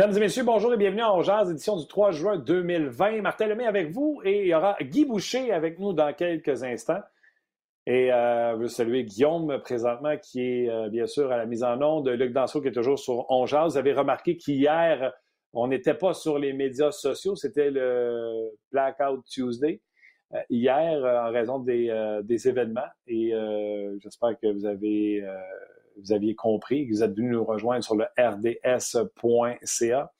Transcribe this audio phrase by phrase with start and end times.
[0.00, 3.20] Mesdames et messieurs, bonjour et bienvenue à Jazz, édition du 3 juin 2020.
[3.20, 7.02] Martin Lemay avec vous et il y aura Guy Boucher avec nous dans quelques instants.
[7.84, 11.62] Et euh, je veux saluer Guillaume présentement qui est euh, bien sûr à la mise
[11.62, 13.72] en onde, Luc Danseau qui est toujours sur On Jazz.
[13.72, 15.12] Vous avez remarqué qu'hier,
[15.52, 19.82] on n'était pas sur les médias sociaux, c'était le Blackout Tuesday.
[20.32, 22.88] Euh, hier, en raison des événements.
[23.06, 23.34] Et
[24.02, 25.22] j'espère que vous avez
[25.96, 30.12] vous aviez compris, que vous êtes venu nous rejoindre sur le rds.ca.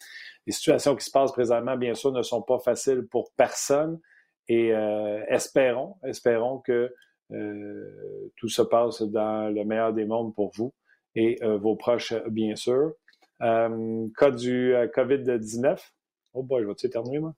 [0.46, 4.00] Les situations qui se passent présentement, bien sûr, ne sont pas faciles pour personne.
[4.48, 6.92] Et euh, espérons, espérons que
[7.32, 10.74] euh, tout se passe dans le meilleur des mondes pour vous
[11.14, 12.94] et euh, vos proches, bien sûr.
[13.38, 15.78] cas du COVID-19.
[16.34, 17.34] Oh boy, je vais-tu éternuer, moi?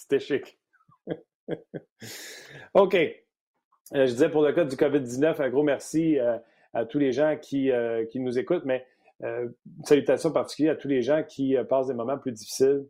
[0.00, 0.58] C'était chic.
[2.74, 2.94] OK.
[2.94, 3.12] Euh,
[3.92, 6.38] je disais pour le cas du COVID-19, un gros merci euh,
[6.72, 8.86] à tous les gens qui, euh, qui nous écoutent, mais
[9.22, 12.88] une salutation particulière à tous les gens qui passent des moments plus difficiles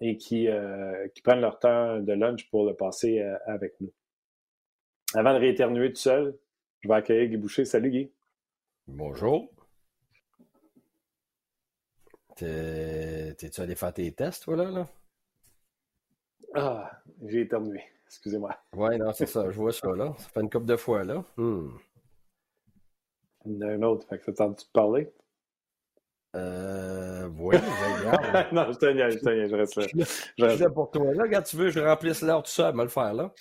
[0.00, 0.48] et qui,
[1.14, 3.92] qui prennent leur temps de lunch pour le passer avec nous.
[5.14, 6.36] Avant de rééternuer tout seul,
[6.80, 7.64] je vais accueillir Guy Boucher.
[7.64, 8.10] Salut Guy.
[8.88, 9.48] Bonjour.
[12.34, 14.88] T'es-tu allé faire tes tests, voilà, là?
[16.54, 16.90] Ah,
[17.26, 17.82] j'ai éternué.
[18.06, 18.56] Excusez-moi.
[18.74, 19.50] Oui, non, c'est ça.
[19.50, 20.14] Je vois ça, là.
[20.18, 21.24] Ça fait une couple de fois, là.
[21.36, 21.68] Hmm.
[23.46, 24.06] Il y en a un autre.
[24.08, 25.12] Fait que ça tente de parler?
[26.36, 28.46] Euh, oui, regarde.
[28.52, 29.86] non, je te niaise, je te niaise, je reste là.
[30.38, 31.12] Je reste là pour toi.
[31.12, 33.32] Là, regarde, tu veux, je remplisse l'heure tout seul, me le faire, là.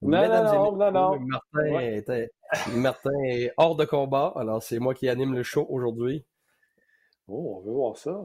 [0.00, 2.30] Non, non, non, non, non, Martin, était...
[2.74, 6.24] Martin est hors de combat, alors c'est moi qui anime le show aujourd'hui.
[7.26, 8.16] Oh, on veut voir ça.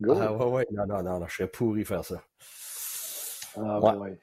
[0.00, 0.14] Go.
[0.18, 0.66] Ah, ouais, ouais.
[0.70, 2.22] Non, non, non, je serais pourri faire ça.
[3.56, 4.18] Ah, ouais.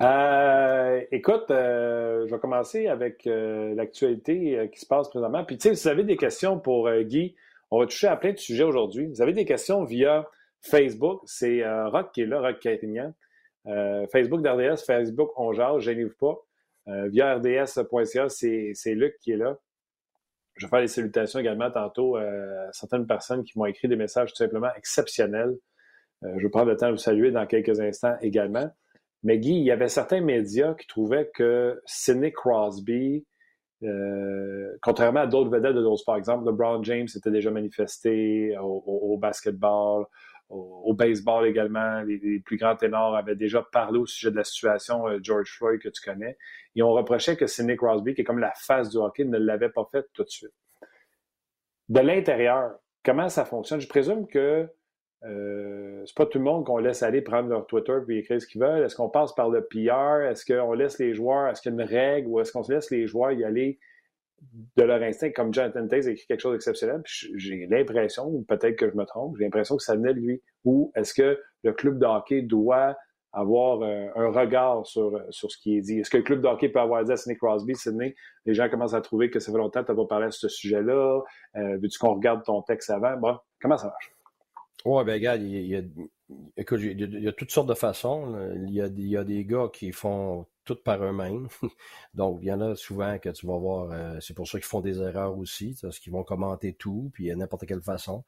[0.00, 5.44] Euh, écoute, euh, je vais commencer avec euh, l'actualité qui se passe présentement.
[5.44, 7.36] Puis, tu sais, si vous avez des questions pour Guy,
[7.70, 9.06] on va toucher à plein de sujets aujourd'hui.
[9.06, 10.28] Vous avez des questions via
[10.60, 13.12] Facebook, c'est Rock qui est là, Rock Catignan.
[14.12, 16.36] Facebook d'RDS, Facebook On Jase, gênez-vous pas.
[17.08, 19.58] via rds.ca, c'est Luc qui est là.
[20.56, 22.22] Je vais faire les salutations également tantôt à
[22.72, 25.56] certaines personnes qui m'ont écrit des messages tout simplement exceptionnels.
[26.24, 28.70] Euh, je vais prendre le temps de vous saluer dans quelques instants également.
[29.22, 33.24] Mais Guy, il y avait certains médias qui trouvaient que Sidney Crosby,
[33.82, 39.16] euh, contrairement à d'autres vedettes de d'autres par exemple, LeBron James s'était déjà manifesté au,
[39.18, 40.04] basketball,
[40.50, 42.02] au, baseball également.
[42.02, 45.80] Les, plus grands ténors avaient déjà parlé au sujet de la situation euh, George Floyd
[45.80, 46.36] que tu connais.
[46.76, 49.70] Et on reprochait que Sidney Crosby, qui est comme la face du hockey, ne l'avait
[49.70, 50.52] pas fait tout de suite.
[51.88, 53.80] De l'intérieur, comment ça fonctionne?
[53.80, 54.68] Je présume que
[55.26, 58.46] euh, c'est pas tout le monde qu'on laisse aller prendre leur Twitter et écrire ce
[58.46, 58.84] qu'ils veulent.
[58.84, 60.22] Est-ce qu'on passe par le PR?
[60.28, 62.72] Est-ce qu'on laisse les joueurs, est-ce qu'il y a une règle ou est-ce qu'on se
[62.72, 63.78] laisse les joueurs y aller
[64.76, 65.30] de leur instinct?
[65.30, 67.02] Comme Jonathan Taze a écrit quelque chose d'exceptionnel?
[67.04, 70.42] J'ai l'impression, ou peut-être que je me trompe, j'ai l'impression que ça venait de lui.
[70.64, 72.96] Ou est-ce que le club de hockey doit
[73.32, 76.00] avoir euh, un regard sur, sur ce qui est dit?
[76.00, 78.14] Est-ce que le club de hockey peut avoir dit à Sidney Crosby, Sidney,
[78.44, 80.32] les gens commencent à trouver que ça fait longtemps que tu n'as pas parlé de
[80.32, 81.22] ce sujet-là,
[81.56, 83.16] euh, veux-tu qu'on regarde ton texte avant?
[83.16, 84.14] Bon, comment ça marche?
[84.84, 88.36] Oui, ben regarde, il y, a, il y a, toutes sortes de façons.
[88.66, 91.48] Il y, a, il y a des gars qui font tout par eux-mêmes.
[92.14, 94.66] Donc, il y en a souvent que tu vas voir, euh, c'est pour ça qu'ils
[94.66, 98.24] font des erreurs aussi, parce qu'ils vont commenter tout, puis à n'importe quelle façon.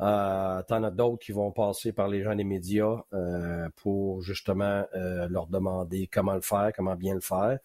[0.00, 4.84] Euh, T'en as d'autres qui vont passer par les gens des médias euh, pour justement
[4.94, 7.58] euh, leur demander comment le faire, comment bien le faire.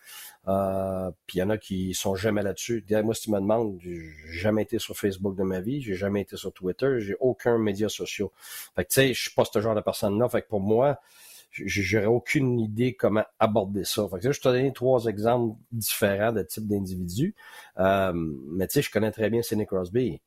[0.47, 2.85] Euh, puis il y en a qui sont jamais là-dessus.
[3.03, 6.21] Moi, si tu me demandes, j'ai jamais été sur Facebook de ma vie, j'ai jamais
[6.21, 8.29] été sur Twitter, j'ai aucun média social.
[8.75, 10.27] Fait que tu sais, je suis pas ce genre de personne-là.
[10.29, 10.99] Fait que pour moi,
[11.51, 14.07] j'aurais aucune idée comment aborder ça.
[14.09, 17.35] Fait que je te donne trois exemples différents de types d'individus.
[17.79, 20.21] Euh, mais tu sais, je connais très bien Sidney Crosby.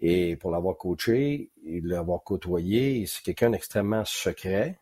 [0.00, 4.78] Et pour l'avoir coaché, l'avoir côtoyé, c'est quelqu'un d'extrêmement secret.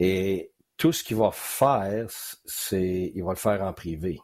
[0.00, 2.06] Et tout ce qu'il va faire,
[2.44, 4.20] c'est il va le faire en privé.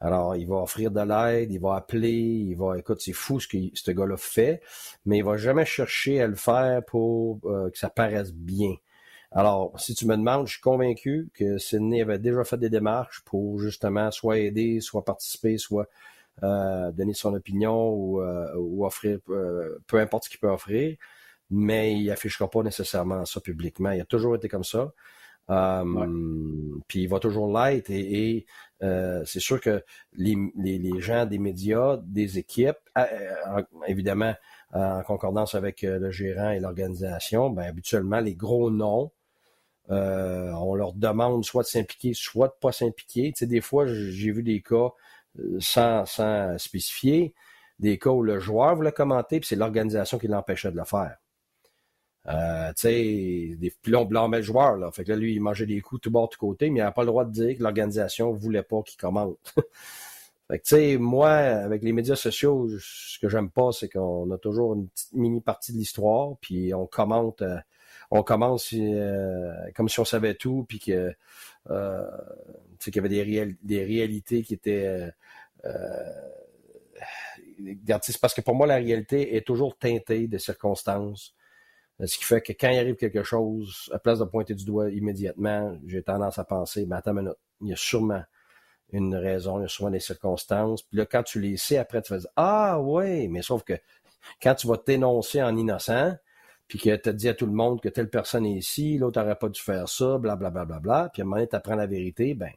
[0.00, 3.46] Alors, il va offrir de l'aide, il va appeler, il va, écoute, c'est fou ce
[3.46, 4.62] que ce gars-là fait,
[5.04, 8.74] mais il va jamais chercher à le faire pour euh, que ça paraisse bien.
[9.30, 13.22] Alors, si tu me demandes, je suis convaincu que Sidney avait déjà fait des démarches
[13.26, 15.86] pour justement soit aider, soit participer, soit
[16.42, 20.96] euh, donner son opinion ou, euh, ou offrir euh, peu importe ce qu'il peut offrir,
[21.50, 23.90] mais il affichera pas nécessairement ça publiquement.
[23.90, 24.92] Il a toujours été comme ça.
[26.88, 28.46] Puis il va toujours l'être et,
[28.80, 29.82] c'est sûr que
[30.12, 32.78] les, les, gens des médias, des équipes,
[33.88, 34.34] évidemment
[34.72, 39.10] en concordance avec le gérant et l'organisation, ben habituellement les gros noms
[39.90, 43.32] Euh, on leur demande soit de s'impliquer, soit de pas s'impliquer.
[43.32, 44.90] Tu sais, des fois, j'ai vu des cas
[45.58, 46.04] sans,
[46.58, 47.34] spécifier,
[47.78, 51.16] des cas où le joueur voulait commenter, puis c'est l'organisation qui l'empêchait de le faire.
[52.28, 54.90] Euh, tu sais, puis là, on blâmait le joueur, là.
[54.90, 56.92] Fait que là, lui, il mangeait des coups tout bord, tout côté, mais il n'avait
[56.92, 59.38] pas le droit de dire que l'organisation voulait pas qu'il commente.
[60.50, 64.30] fait que, tu sais, moi, avec les médias sociaux, ce que j'aime pas, c'est qu'on
[64.30, 67.56] a toujours une petite mini partie de l'histoire, puis on commente, euh,
[68.10, 71.14] on commence euh, comme si on savait tout, puis que,
[71.68, 72.06] euh,
[72.82, 73.08] qu'il y avait
[73.62, 75.10] des, réalités qui étaient
[78.02, 81.34] c'est parce que pour moi, la réalité est toujours teintée de circonstances.
[82.00, 84.64] Euh, ce qui fait que quand il arrive quelque chose, à place de pointer du
[84.64, 88.22] doigt immédiatement, j'ai tendance à penser, mais attends une minute, il y a sûrement
[88.92, 90.82] une raison, il y a sûrement des circonstances.
[90.82, 93.74] Puis là, quand tu les sais, après, tu vas dire, ah ouais, mais sauf que
[94.42, 96.16] quand tu vas t'énoncer en innocent,
[96.70, 99.34] puis que tu dit à tout le monde que telle personne est ici, l'autre n'aurait
[99.34, 101.74] pas dû faire ça, blablabla, bla, bla, bla, puis à un moment donné, tu apprends
[101.74, 102.52] la vérité, ben,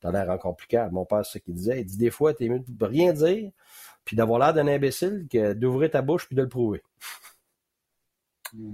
[0.00, 0.92] t'as l'air encore plus calme.
[0.92, 1.80] Mon père, c'est ce qu'il disait.
[1.80, 3.50] Il dit, des fois, t'es mieux de rien dire,
[4.04, 6.82] puis d'avoir l'air d'un imbécile que d'ouvrir ta bouche puis de le prouver.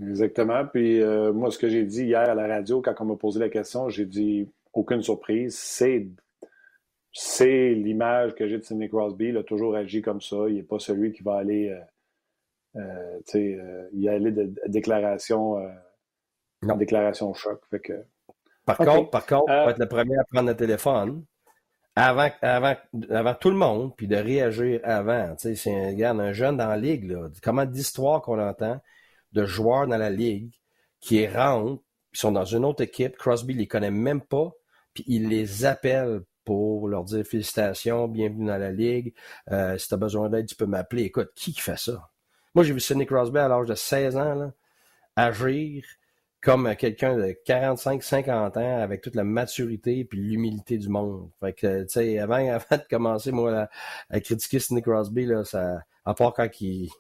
[0.03, 0.67] Exactement.
[0.67, 3.41] Puis euh, moi, ce que j'ai dit hier à la radio, quand on m'a posé
[3.41, 5.57] la question, j'ai dit aucune surprise.
[5.57, 6.09] C'est
[7.13, 9.29] c'est l'image que j'ai de Sidney Crosby.
[9.29, 10.37] Il a toujours agi comme ça.
[10.49, 11.81] Il n'est pas celui qui va aller, euh,
[12.79, 15.57] euh, euh y aller de, déclaration,
[16.63, 17.61] déclaration choc.
[17.71, 18.05] Fait que,
[18.65, 21.25] par contre, par contre, va être le premier à prendre le téléphone
[21.97, 22.77] avant, avant,
[23.11, 25.35] avant tout le monde, puis de réagir avant.
[25.37, 27.29] C'est un, un jeune dans la ligue, là.
[27.43, 28.81] Comment d'histoires qu'on entend
[29.33, 30.53] de joueurs dans la ligue
[31.01, 31.83] qui rentrent,
[32.13, 34.53] qui sont dans une autre équipe, Crosby les connaît même pas,
[34.95, 39.15] puis il les appelle pour leur dire félicitations, bienvenue dans la ligue,
[39.51, 41.03] euh, si tu as besoin d'aide, tu peux m'appeler.
[41.03, 42.11] Écoute, qui fait ça?
[42.59, 44.53] Moi, j'ai vu Sidney Crosby à l'âge de 16 ans là,
[45.15, 45.85] agir
[46.41, 51.31] comme quelqu'un de 45, 50 ans avec toute la maturité puis l'humilité du monde.
[51.39, 53.69] Fait que, tu sais, avant, avant de commencer, moi,
[54.11, 56.91] à, critiquer Sidney Crosby, là, ça, à part quand il,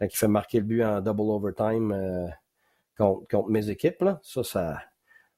[0.00, 2.26] quand il fait marquer le but en double overtime euh,
[2.96, 4.78] contre, contre, mes équipes, là, ça, ça,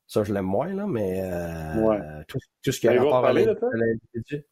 [0.07, 4.45] ça je l'aime moins, là, mais euh, tout, tout, ce qui a rapport à l'individu.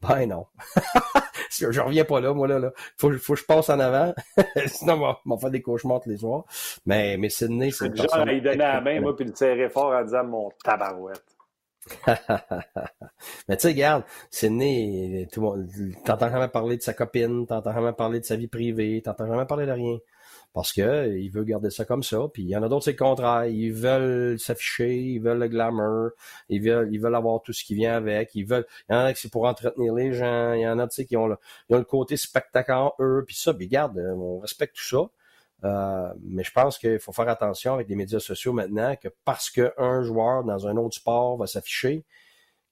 [0.00, 0.46] Ben non.
[1.70, 2.58] je reviens pas là, moi, là.
[2.58, 2.72] là.
[2.96, 4.14] Faut, faut que je passe en avant.
[4.66, 6.44] Sinon, on va faire des cauchemars tous les soirs.
[6.86, 7.94] Mais, mais Sidney, c'est...
[7.94, 11.24] Genre, il donnait la main, moi, puis il serrait fort en disant «mon tabarouette».
[12.06, 15.28] mais tu sais, regarde, Sidney,
[16.04, 19.46] t'entends jamais parler de sa copine, t'entends jamais parler de sa vie privée, t'entends jamais
[19.46, 19.98] parler de rien
[20.52, 22.18] parce que il veut garder ça comme ça.
[22.32, 23.46] Puis il y en a d'autres, c'est le contraire.
[23.46, 26.10] Ils veulent s'afficher, ils veulent le glamour,
[26.48, 28.34] ils veulent, ils veulent avoir tout ce qui vient avec.
[28.34, 28.66] Ils veulent.
[28.88, 30.52] Il y en a qui c'est pour entretenir les gens.
[30.52, 31.36] Il y en a, tu sais, qui ont le,
[31.70, 33.24] ont le côté spectaculaire eux.
[33.26, 35.08] Puis ça, puis regarde, on respecte tout ça.
[35.64, 39.48] Euh, mais je pense qu'il faut faire attention avec les médias sociaux maintenant que parce
[39.48, 42.04] qu'un joueur dans un autre sport va s'afficher,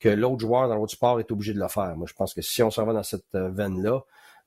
[0.00, 1.96] que l'autre joueur dans l'autre sport est obligé de le faire.
[1.96, 4.00] Moi, je pense que si on s'en va dans cette euh, veine-là,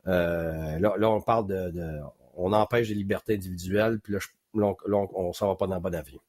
[0.07, 1.99] euh, là, là, on parle de, de,
[2.35, 4.19] on empêche des libertés individuelles, puis là,
[4.55, 6.19] on ne s'en va pas dans le bon avis.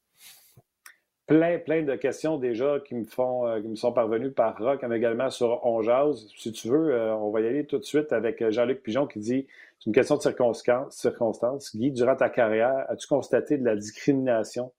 [1.27, 4.85] Plein, plein de questions déjà qui me font, euh, qui me sont parvenues par Rock,
[4.87, 5.81] mais également sur On
[6.13, 9.07] Si tu veux, euh, on va y aller tout de suite avec euh, Jean-Luc Pigeon
[9.07, 9.47] qui dit
[9.79, 11.75] c'est une question de circonstance, circonstance.
[11.75, 14.71] Guy, durant ta carrière, as-tu constaté de la discrimination,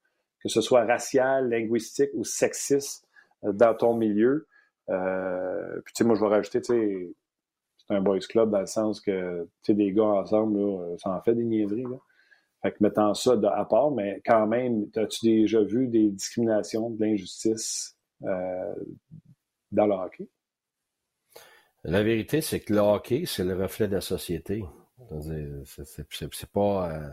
[0.44, 3.08] que ce soit raciale, linguistique ou sexiste,
[3.42, 4.48] dans ton milieu?
[4.88, 7.14] puis, tu sais, moi, je vais rajouter, tu sais,
[7.88, 11.12] c'est un boys club dans le sens que, tu sais, des gars ensemble, là, ça
[11.12, 11.98] en fait des niaiseries, là.
[12.62, 16.90] Fait que mettant ça de, à part, mais quand même, as-tu déjà vu des discriminations,
[16.90, 18.74] de l'injustice euh,
[19.72, 20.28] dans le hockey?
[21.84, 24.64] La vérité, c'est que le hockey, c'est le reflet de la société.
[25.22, 26.92] C'est pas.
[26.92, 27.10] Euh,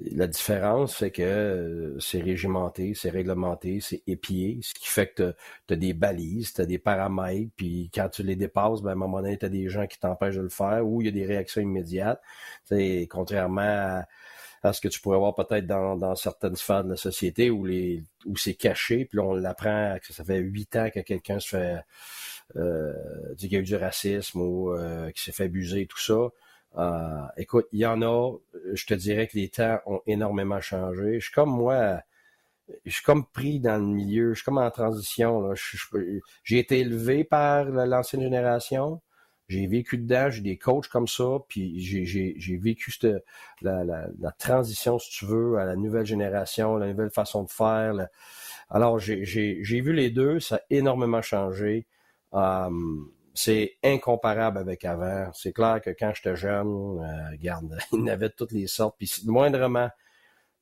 [0.00, 5.34] la différence, c'est que euh, c'est régimenté, c'est réglementé, c'est épié, ce qui fait que
[5.68, 8.92] tu as, des balises, tu as des paramètres, puis quand tu les dépasses, ben, à
[8.92, 11.08] un moment donné, tu as des gens qui t'empêchent de le faire ou il y
[11.08, 12.20] a des réactions immédiates.
[12.64, 14.02] T'sais, contrairement
[14.62, 17.66] à, ce que tu pourrais voir peut-être dans, certaines sphères de la société où
[18.36, 21.80] c'est caché, puis on l'apprend que ça fait huit ans que quelqu'un se fait
[22.56, 22.92] euh,
[23.36, 26.30] qu'il y a eu du racisme ou euh, qu'il s'est fait abuser, tout ça.
[26.76, 28.36] Euh, écoute, il y en a,
[28.72, 31.20] je te dirais que les temps ont énormément changé.
[31.20, 32.00] Je suis comme moi,
[32.84, 35.52] je suis comme pris dans le milieu, je suis comme en transition.
[36.42, 39.00] J'ai été élevé par l'ancienne génération,
[39.48, 42.92] j'ai vécu dedans, j'ai des coachs comme ça, puis j'ai vécu
[43.60, 47.50] la, la, la, transition, si tu veux, à la nouvelle génération, la nouvelle façon de
[47.50, 48.08] faire.
[48.70, 51.86] Alors, j'ai vu les deux, ça a énormément changé.
[52.32, 52.70] Euh,
[53.34, 55.28] c'est incomparable avec avant.
[55.34, 58.96] C'est clair que quand j'étais jeune, euh, regarde, il y avait toutes les sortes.
[58.98, 59.90] Puis moindrement,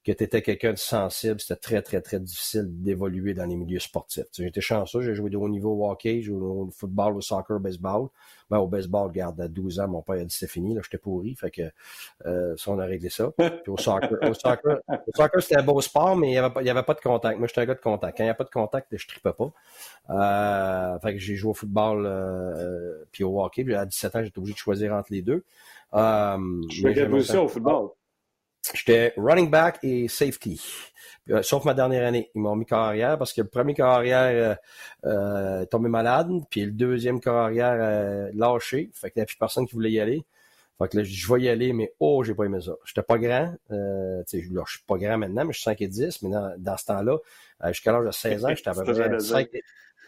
[0.04, 3.78] que tu étais quelqu'un de sensible, c'était très, très, très difficile d'évoluer dans les milieux
[3.78, 4.24] sportifs.
[4.32, 7.56] J'étais chanceux, j'ai joué de haut niveau au hockey, j'ai joué au football, au soccer,
[7.56, 8.08] au baseball.
[8.50, 10.98] Ben, au baseball, regarde, à 12 ans, mon père a dit c'est fini, là, j'étais
[10.98, 11.62] pourri, fait que
[12.26, 13.30] euh, ça, on a réglé ça.
[13.38, 16.52] Puis au soccer, au soccer, au soccer c'était un beau sport, mais il n'y avait,
[16.52, 17.38] pas, y avait pas de contact.
[17.38, 18.18] Moi, j'étais un gars de contact.
[18.18, 19.52] Quand il n'y a pas de contact, je tripais pas.
[20.10, 23.64] Euh, fait que j'ai joué au football euh, puis au hockey.
[23.64, 25.44] Puis à 17 ans, j'étais obligé de choisir entre les deux.
[25.94, 26.36] Euh,
[26.70, 27.90] je me ça au football?
[28.74, 30.60] J'étais running back et safety.
[31.30, 32.30] Euh, sauf ma dernière année.
[32.34, 34.58] Ils m'ont mis carrière parce que le premier carrière
[35.04, 38.90] euh, euh, est tombé malade, puis le deuxième carrière euh, lâché.
[38.94, 40.24] Fait qu'il n'y avait plus personne qui voulait y aller.
[40.78, 42.72] Fait que là, je vais y aller, mais oh, j'ai pas aimé ça.
[42.84, 43.54] J'étais pas grand.
[43.70, 46.22] Euh, là, je suis pas grand maintenant, mais je suis 5 et 10.
[46.22, 47.18] Mais dans, dans ce temps-là,
[47.68, 49.48] jusqu'à l'âge de 16 ans, j'étais à peu près 5,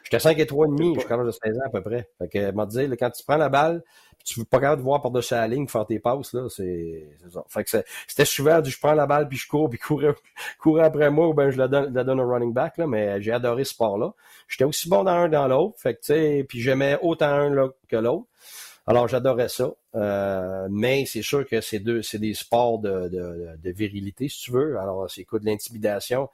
[0.05, 2.09] J'étais 5 et 3 demi jusqu'à l'âge de 16 ans à peu près.
[2.19, 3.83] Fait que, m'a dit, quand tu prends la balle,
[4.25, 7.45] tu veux pas capable de voir par-dessus la ligne, faire tes passes, là, c'est, ça.
[7.49, 7.71] Fait que
[8.09, 10.15] c'était souvent du je prends la balle puis je cours puis courir,
[10.59, 13.21] courir après moi ou ben je la donne, la donne au running back, là, mais
[13.21, 14.15] j'ai adoré ce sport-là.
[14.49, 15.79] J'étais aussi bon dans un dans l'autre.
[15.79, 18.27] Fait que, tu sais, puis j'aimais autant un là, que l'autre.
[18.87, 23.57] Alors j'adorais ça, euh, mais c'est sûr que c'est deux, c'est des sports de, de,
[23.57, 24.79] de, virilité si tu veux.
[24.79, 26.29] Alors c'est quoi de l'intimidation,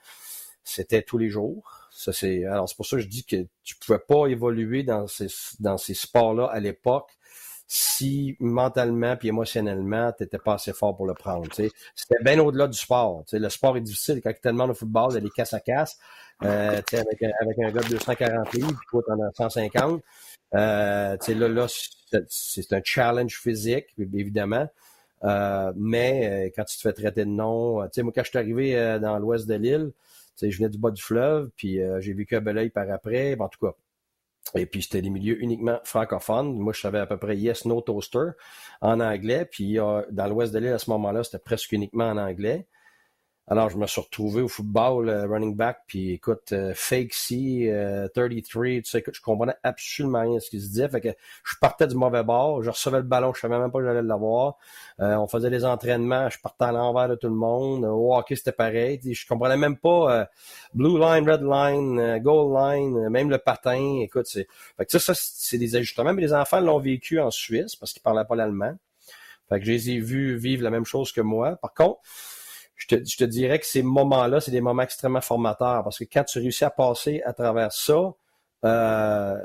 [0.65, 1.79] c'était tous les jours.
[1.90, 5.06] Ça, c'est, alors, c'est pour ça que je dis que tu pouvais pas évoluer dans
[5.06, 5.26] ces,
[5.59, 7.11] dans ces sports-là à l'époque
[7.73, 11.47] si mentalement puis émotionnellement, tu n'étais pas assez fort pour le prendre.
[11.54, 13.23] C'était bien au-delà du sport.
[13.32, 15.97] le sport est difficile quand tu tellement de football, il casse à casse.
[16.42, 20.02] Euh, avec, un, avec un gars de 240 livres, puis toi, t'en as 150.
[20.54, 21.66] Euh, là, là
[22.28, 24.66] c'est un challenge physique, évidemment.
[25.23, 28.38] Euh, mais euh, quand tu te fais traiter de nom, tu moi, quand je suis
[28.38, 29.92] arrivé euh, dans l'ouest de l'île,
[30.42, 33.37] je venais du bas du fleuve, puis euh, j'ai vécu à Belleuil par après.
[33.38, 33.75] en tout cas,
[34.54, 36.59] et puis c'était des milieux uniquement francophones.
[36.59, 38.30] Moi, je savais à peu près yes, no toaster
[38.80, 39.44] en anglais.
[39.44, 42.66] Puis euh, dans l'ouest de l'île, à ce moment-là, c'était presque uniquement en anglais.
[43.49, 47.68] Alors, je me suis retrouvé au football, euh, running back, puis écoute, euh, fake C,
[48.14, 50.88] 33, euh, tu sais, je comprenais absolument rien de ce qu'il se disait.
[50.88, 51.09] Fait que
[51.44, 54.02] je partais du mauvais bord, je recevais le ballon, je savais même pas que j'allais
[54.02, 54.56] l'avoir.
[54.99, 57.85] on faisait des entraînements, je partais à l'envers de tout le monde.
[57.85, 59.00] Au hockey, c'était pareil.
[59.02, 60.28] Je comprenais même pas
[60.73, 63.99] blue line, red line, goal line, même le patin.
[64.02, 64.47] Écoute, c'est.
[64.76, 66.12] Fait que ça, ça c'est des ajustements.
[66.12, 68.76] Mais les enfants l'ont vécu en Suisse parce qu'ils parlaient pas l'allemand.
[69.49, 71.56] Fait que je les ai vus vivre la même chose que moi.
[71.56, 72.00] Par contre,
[72.80, 76.25] je te, je dirais que ces moments-là, c'est des moments extrêmement formateurs parce que quand
[76.25, 78.14] tu réussis à passer à travers ça,
[78.64, 79.38] euh,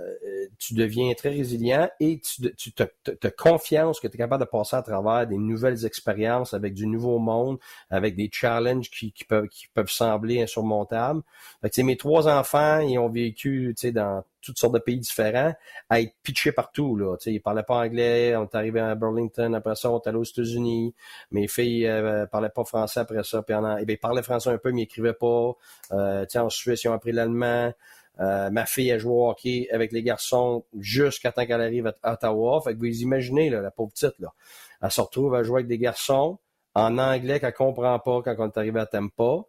[0.58, 4.76] tu deviens très résilient et tu, tu te, confiance que tu es capable de passer
[4.76, 7.58] à travers des nouvelles expériences avec du nouveau monde,
[7.90, 11.22] avec des challenges qui, qui peuvent, qui peuvent sembler insurmontables.
[11.62, 15.54] Fait mes trois enfants, ils ont vécu dans toutes sortes de pays différents,
[15.90, 16.96] à être pitchés partout.
[16.96, 17.18] Là.
[17.18, 20.18] T'sais, ils parlaient pas anglais, on est arrivé à Burlington, après ça, on est allé
[20.18, 20.94] aux États-Unis.
[21.32, 23.42] Mes filles euh, parlaient pas français après ça.
[23.42, 25.54] Puis en, eh bien, ils parlaient français un peu, mais ils écrivaient pas.
[25.92, 27.74] Euh, en Suisse, ils ont appris l'allemand.
[28.20, 32.14] Euh, ma fille a joué au hockey avec les garçons jusqu'à temps qu'elle arrive à
[32.14, 32.62] Ottawa.
[32.64, 34.34] Fait que vous imaginez, la pauvre petite, là.
[34.82, 36.38] Elle se retrouve à jouer avec des garçons
[36.74, 39.46] en anglais qu'elle comprend pas quand on est arrivé à Tampa.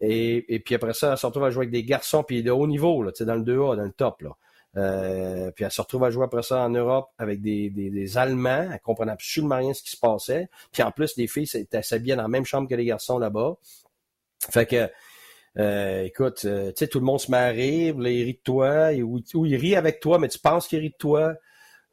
[0.00, 2.66] Et, puis après ça, elle se retrouve à jouer avec des garçons puis de haut
[2.66, 4.22] niveau, là, dans le 2A, dans le top.
[4.76, 8.70] Euh, puis elle se retrouve à jouer après ça en Europe avec des, Allemands.
[8.72, 10.48] Elle comprenait absolument rien ce qui se passait.
[10.72, 13.56] Puis en plus, les filles s'habillaient dans la même chambre que les garçons là-bas.
[14.50, 14.88] Fait que
[15.58, 18.90] euh, écoute, euh, tu sais, tout le monde se marie, ou il rit de toi,
[19.02, 21.34] ou, il rit avec toi, mais tu penses qu'il rit de toi.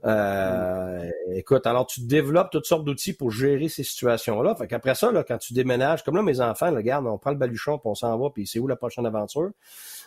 [0.06, 4.56] Euh, Écoute, alors tu développes toutes sortes d'outils pour gérer ces situations-là.
[4.56, 7.32] Fait qu'après ça, là, quand tu déménages, comme là, mes enfants, là, regarde, on prend
[7.32, 9.52] le baluchon, puis on s'en va, puis c'est où la prochaine aventure?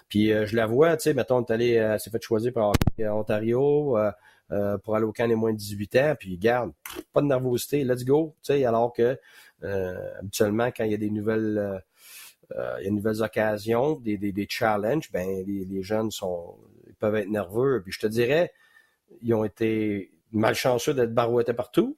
[0.08, 2.72] Puis euh, je la vois, tu sais, mettons, on est allé, s'est fait choisir pour
[3.00, 3.96] Ontario,
[4.84, 6.72] pour aller au camp des moins de 18 ans, puis garde,
[7.12, 9.18] pas de nervosité, let's go, tu sais, alors que
[10.18, 11.78] habituellement, quand il y a des nouvelles euh,
[12.54, 16.56] il y a de nouvelles occasions, des, des, des challenges, ben les, les, jeunes sont
[16.86, 17.80] ils peuvent être nerveux.
[17.82, 18.52] Puis je te dirais,
[19.22, 21.96] ils ont été malchanceux d'être barouettés partout,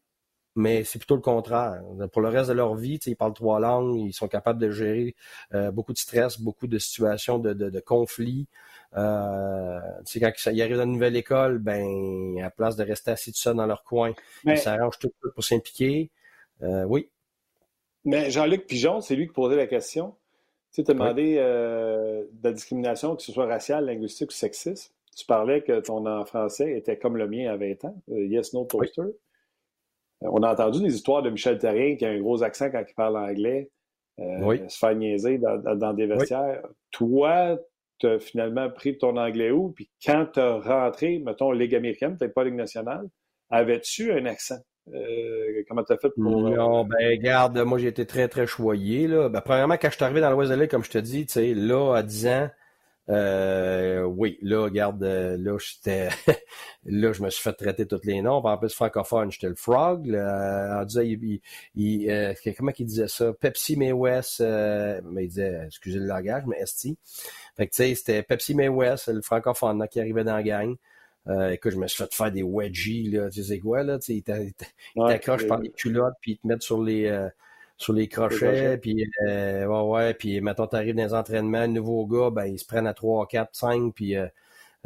[0.54, 1.82] mais c'est plutôt le contraire.
[2.12, 5.14] Pour le reste de leur vie, ils parlent trois langues, ils sont capables de gérer
[5.54, 8.46] euh, beaucoup de stress, beaucoup de situations de, de, de conflits.
[8.94, 9.80] Euh,
[10.14, 13.54] quand ils arrivent dans une nouvelle école, ben à place de rester assis tout ça
[13.54, 14.12] dans leur coin,
[14.44, 16.10] ils s'arrangent tout pour s'impliquer.
[16.62, 17.08] Euh, oui.
[18.04, 20.16] Mais Jean-Luc Pigeon, c'est lui qui posait la question.
[20.72, 24.94] Tu as demandé euh, de la discrimination, que ce soit raciale, linguistique ou sexiste.
[25.14, 28.54] Tu parlais que ton en français était comme le mien à 20 ans, euh, Yes,
[28.54, 29.02] No Toaster.
[29.02, 29.12] Euh,
[30.22, 32.94] on a entendu des histoires de Michel Terrien qui a un gros accent quand il
[32.94, 33.70] parle anglais,
[34.18, 36.62] se faire niaiser dans, des vestiaires.
[36.90, 37.58] Toi,
[37.98, 39.72] tu as finalement pris ton anglais où?
[39.72, 43.06] Puis quand tu as rentré, mettons, Ligue américaine, peut-être pas Ligue nationale,
[43.50, 44.60] avais-tu un accent?
[45.68, 46.50] Comment tu as fait pour.
[46.50, 49.28] Non, ben, regarde, moi, j'ai été très, très choyé, là.
[49.28, 51.54] Ben, premièrement, quand je suis arrivé dans l'Ouest de comme je te dis, tu sais,
[51.54, 52.50] là, à 10 ans,
[53.08, 56.08] euh, oui, là, regarde, euh, là, j'étais,
[56.84, 58.44] là, je me suis fait traiter tous les noms.
[58.44, 60.06] En plus, francophone, j'étais le frog.
[60.06, 61.40] Là, il,
[61.74, 63.32] il, euh, comment il disait ça?
[63.32, 66.96] Pepsi May West, euh, mais il disait, excusez le langage, mais ST.
[67.56, 70.42] Fait que, tu sais, c'était Pepsi May West, le francophone, là, qui arrivait dans la
[70.42, 70.76] gang.
[71.28, 74.06] Euh, écoute, je me suis fait faire des wedgies, là, tu sais quoi, là, tu
[74.06, 74.52] sais, ils
[75.06, 77.28] t'accrochent par les culottes, puis ils te mettent sur les,
[77.82, 82.06] sur les crochets, puis euh, ouais, ouais, puis mettons, t'arrives dans les entraînements, le nouveau
[82.06, 84.26] gars, ben, ils se prennent à 3, 4, 5, puis euh,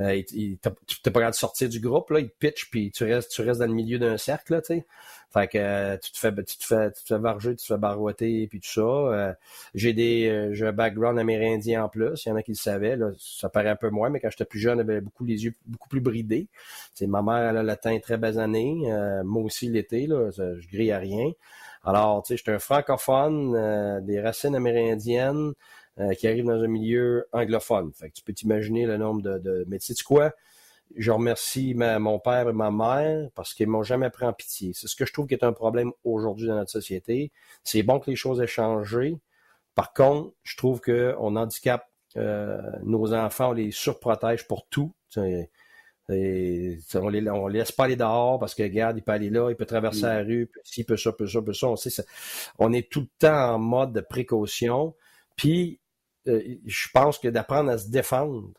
[0.01, 0.59] euh tu
[1.03, 3.43] t'es pas capable de sortir du groupe, là, ils te pitchent, puis tu restes, tu
[3.43, 4.87] restes dans le milieu d'un cercle, là, tu sais.
[5.33, 7.75] Fait que euh, tu te fais tu te fais tu te fais varger, tu te
[7.75, 8.81] fais barouetter puis tout ça.
[8.81, 9.33] Euh,
[9.75, 12.97] j'ai des j'ai un background amérindien en plus, il y en a qui le savaient
[12.97, 15.55] là, ça paraît un peu moins mais quand j'étais plus jeune, j'avais beaucoup les yeux
[15.67, 16.47] beaucoup plus bridés.
[16.95, 18.77] C'est ma mère elle a le teint très basané,
[19.25, 21.33] moi aussi l'été là, je grille à rien.
[21.87, 25.53] Alors, tu sais, j'étais un francophone, euh, des racines amérindiennes,
[25.99, 27.93] euh, qui arrive dans un milieu anglophone.
[27.95, 29.65] Fait que tu peux t'imaginer le nombre de, de...
[29.69, 30.33] Mais tu sais quoi?
[30.95, 34.73] Je remercie mon père et ma mère parce qu'ils m'ont jamais pris en pitié.
[34.73, 37.33] C'est ce que je trouve qui est un problème aujourd'hui dans notre société.
[37.65, 39.19] C'est bon que les choses aient changé.
[39.75, 41.87] Par contre, je trouve qu'on handicape
[42.17, 44.93] euh, nos enfants, on les surprotège pour tout.
[46.09, 49.51] Et on les, on laisse pas aller dehors parce que regarde, il peut aller là,
[49.51, 50.09] il peut traverser mm.
[50.09, 51.69] la rue, puis s'il peut ça, peut ça, peut ça.
[51.69, 52.05] On sait ça.
[52.59, 54.95] On est tout le temps en mode de précaution.
[55.35, 55.81] Puis
[56.27, 58.51] je pense que d'apprendre à se défendre,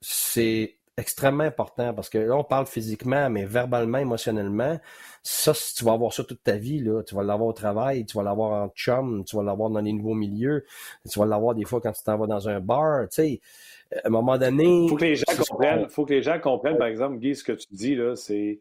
[0.00, 4.78] c'est extrêmement important parce que là, on parle physiquement, mais verbalement, émotionnellement,
[5.22, 7.02] ça, tu vas avoir ça toute ta vie, là.
[7.02, 9.92] Tu vas l'avoir au travail, tu vas l'avoir en chum, tu vas l'avoir dans les
[9.92, 10.64] nouveaux milieux,
[11.10, 13.40] tu vas l'avoir des fois quand tu t'en vas dans un bar, tu sais
[14.04, 14.88] à un moment donné.
[14.88, 15.88] Faut que les gens comprennent.
[15.88, 18.60] Faut que les gens comprennent, par exemple, Guy, ce que tu dis là, c'est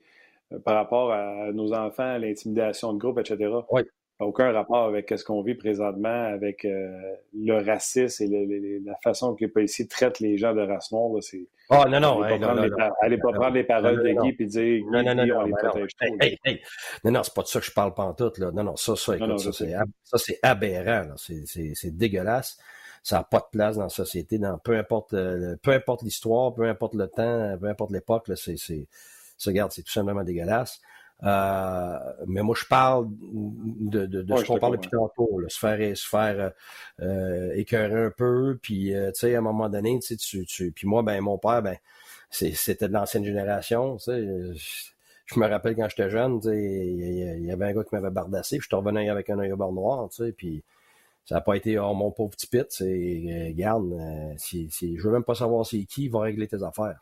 [0.51, 3.49] euh, par rapport à nos enfants, l'intimidation de groupe, etc.
[3.71, 3.82] Oui.
[4.21, 6.89] Aucun rapport avec ce qu'on vit présentement, avec euh,
[7.34, 11.21] le racisme et la façon que les policiers traitent les gens de race noire.
[11.21, 12.21] C'est, oh non, non.
[12.21, 15.91] Allez pas prendre les paroles de Guy et dire non, non, non, on les protège
[17.03, 18.31] Non, non, c'est pas de ça que je parle pas en tout.
[18.38, 18.51] Là.
[18.51, 21.15] Non, non, ça, ça, écoute, ça, c'est, ça, c'est aberrant.
[21.17, 22.57] C'est, c'est, c'est dégueulasse
[23.03, 26.53] ça n'a pas de place dans la société, dans peu importe euh, peu importe l'histoire,
[26.53, 28.88] peu importe le temps, peu importe l'époque, c'est, c'est,
[29.45, 30.81] regarde, c'est tout simplement dégueulasse.
[31.23, 35.97] Euh, mais moi, je parle de, de, de ce qu'on parle depuis tantôt, se faire,
[35.97, 36.51] se faire
[37.01, 40.88] euh, écœurer un peu, puis tu sais, à un moment donné, tu sais, tu, puis
[40.88, 41.77] moi, ben mon père, ben
[42.29, 44.27] c'était de l'ancienne génération, tu sais.
[45.25, 48.10] Je me rappelle quand j'étais jeune, tu sais, il y, avait un gars qui m'avait
[48.10, 50.63] bardassé, puis je te revenais avec un œil au bord noir, tu sais, puis
[51.25, 54.97] ça n'a pas été oh mon pauvre petit pit, c'est euh, garde, euh, si, si,
[54.97, 56.99] je veux même pas savoir c'est qui va régler tes affaires.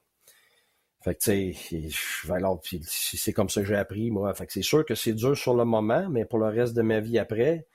[1.01, 4.33] Fait que tu sais, c'est comme ça que j'ai appris, moi.
[4.33, 6.81] Fait que c'est sûr que c'est dur sur le moment, mais pour le reste de
[6.81, 7.67] ma vie après,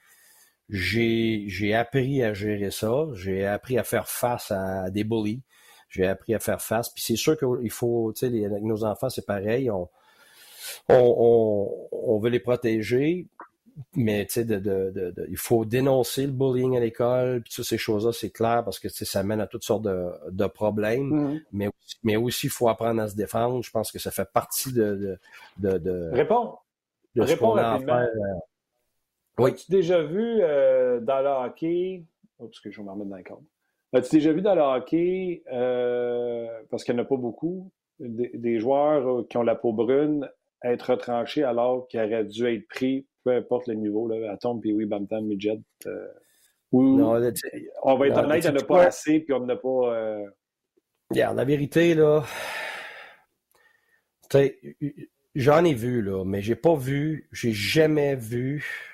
[0.68, 3.06] j'ai j'ai appris à gérer ça.
[3.14, 5.42] J'ai appris à faire face à des bullies.
[5.88, 6.90] J'ai appris à faire face.
[6.90, 9.70] Puis c'est sûr qu'il faut, tu sais, avec nos enfants, c'est pareil.
[9.70, 9.88] On,
[10.88, 13.26] on, on, on veut les protéger
[13.94, 17.64] mais tu sais, de, de, de, il faut dénoncer le bullying à l'école, puis toutes
[17.64, 21.10] ces choses-là, c'est clair parce que ça mène à toutes sortes de, de problèmes.
[21.10, 21.42] Mm-hmm.
[21.52, 21.70] Mais,
[22.02, 23.62] mais aussi, il faut apprendre à se défendre.
[23.62, 25.18] Je pense que ça fait partie de.
[25.58, 26.54] de, de, Réponds.
[27.16, 27.94] Réponds rapidement.
[27.94, 28.08] Euh,
[29.38, 29.50] oui.
[29.50, 32.04] As-tu déjà vu euh, dans le hockey.
[32.38, 33.42] Oh, parce que je vais me remettre dans le cadre.
[33.92, 38.30] As-tu déjà vu dans le hockey, euh, parce qu'il n'y en a pas beaucoup, des,
[38.34, 40.28] des, joueurs qui ont la peau brune
[40.64, 44.72] être retranchés alors qu'ils auraient dû être pris peu importe le niveau, là, Atom, puis
[44.72, 45.58] oui, Bantam, Midget.
[45.86, 46.06] Euh,
[46.72, 49.94] on va être honnête, il n'y en a pas assez, puis on n'a pas.
[49.94, 50.26] Euh...
[51.14, 52.24] la vérité, là.
[55.34, 58.93] J'en ai vu, là, mais j'ai pas vu, j'ai jamais vu.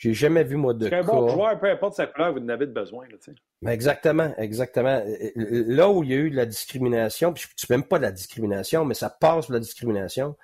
[0.00, 1.00] J'ai jamais vu, moi, de cas.
[1.00, 3.70] un bon joueur, peu importe sa couleur, vous en avez besoin, là.
[3.70, 5.02] Exactement, exactement.
[5.36, 8.10] Là où il y a eu de la discrimination, puis tu même pas de la
[8.10, 10.36] discrimination, mais ça passe de la discrimination,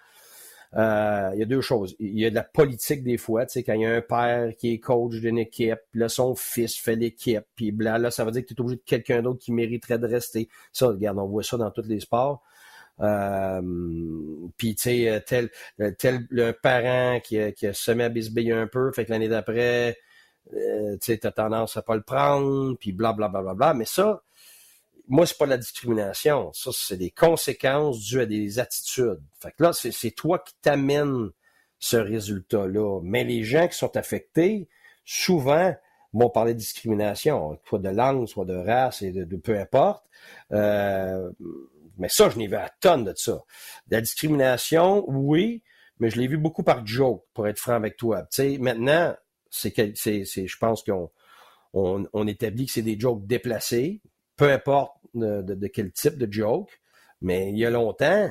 [0.76, 1.96] euh, il y a deux choses.
[1.98, 4.02] Il y a de la politique des fois, tu sais, quand il y a un
[4.02, 8.26] père qui est coach d'une équipe, là, son fils fait l'équipe, puis là, là, ça
[8.26, 10.50] veut dire que tu es obligé de quelqu'un d'autre qui mériterait de rester.
[10.70, 12.42] Ça, regarde, on voit ça dans tous les sports.
[13.00, 13.60] Euh,
[14.56, 15.50] puis tu sais, tel,
[15.98, 19.96] tel le parent qui a, semé à bisbiller un peu, fait que l'année d'après,
[20.54, 23.74] euh, tu t'as tendance à pas le prendre, puis bla bla bla bla bla.
[23.74, 24.22] Mais ça,
[25.08, 26.52] moi, c'est pas de la discrimination.
[26.52, 29.20] Ça, c'est des conséquences dues à des attitudes.
[29.40, 31.30] Fait que là, c'est toi qui t'amènes
[31.78, 33.00] ce résultat-là.
[33.02, 34.68] Mais les gens qui sont affectés,
[35.04, 35.74] souvent,
[36.12, 40.04] vont parler de discrimination, soit de langue, soit de race, et de, peu importe.
[40.52, 41.30] Euh,
[41.96, 43.38] mais ça, je n'ai vu à tonne de ça.
[43.86, 45.62] De la discrimination, oui,
[45.98, 48.26] mais je l'ai vu beaucoup par joke, pour être franc avec toi.
[48.60, 49.14] Maintenant,
[49.50, 51.10] c'est je pense qu'on
[51.72, 54.00] on, établit que c'est des jokes déplacés,
[54.36, 56.80] peu importe de, quel type de joke.
[57.22, 58.30] Mais il y a longtemps,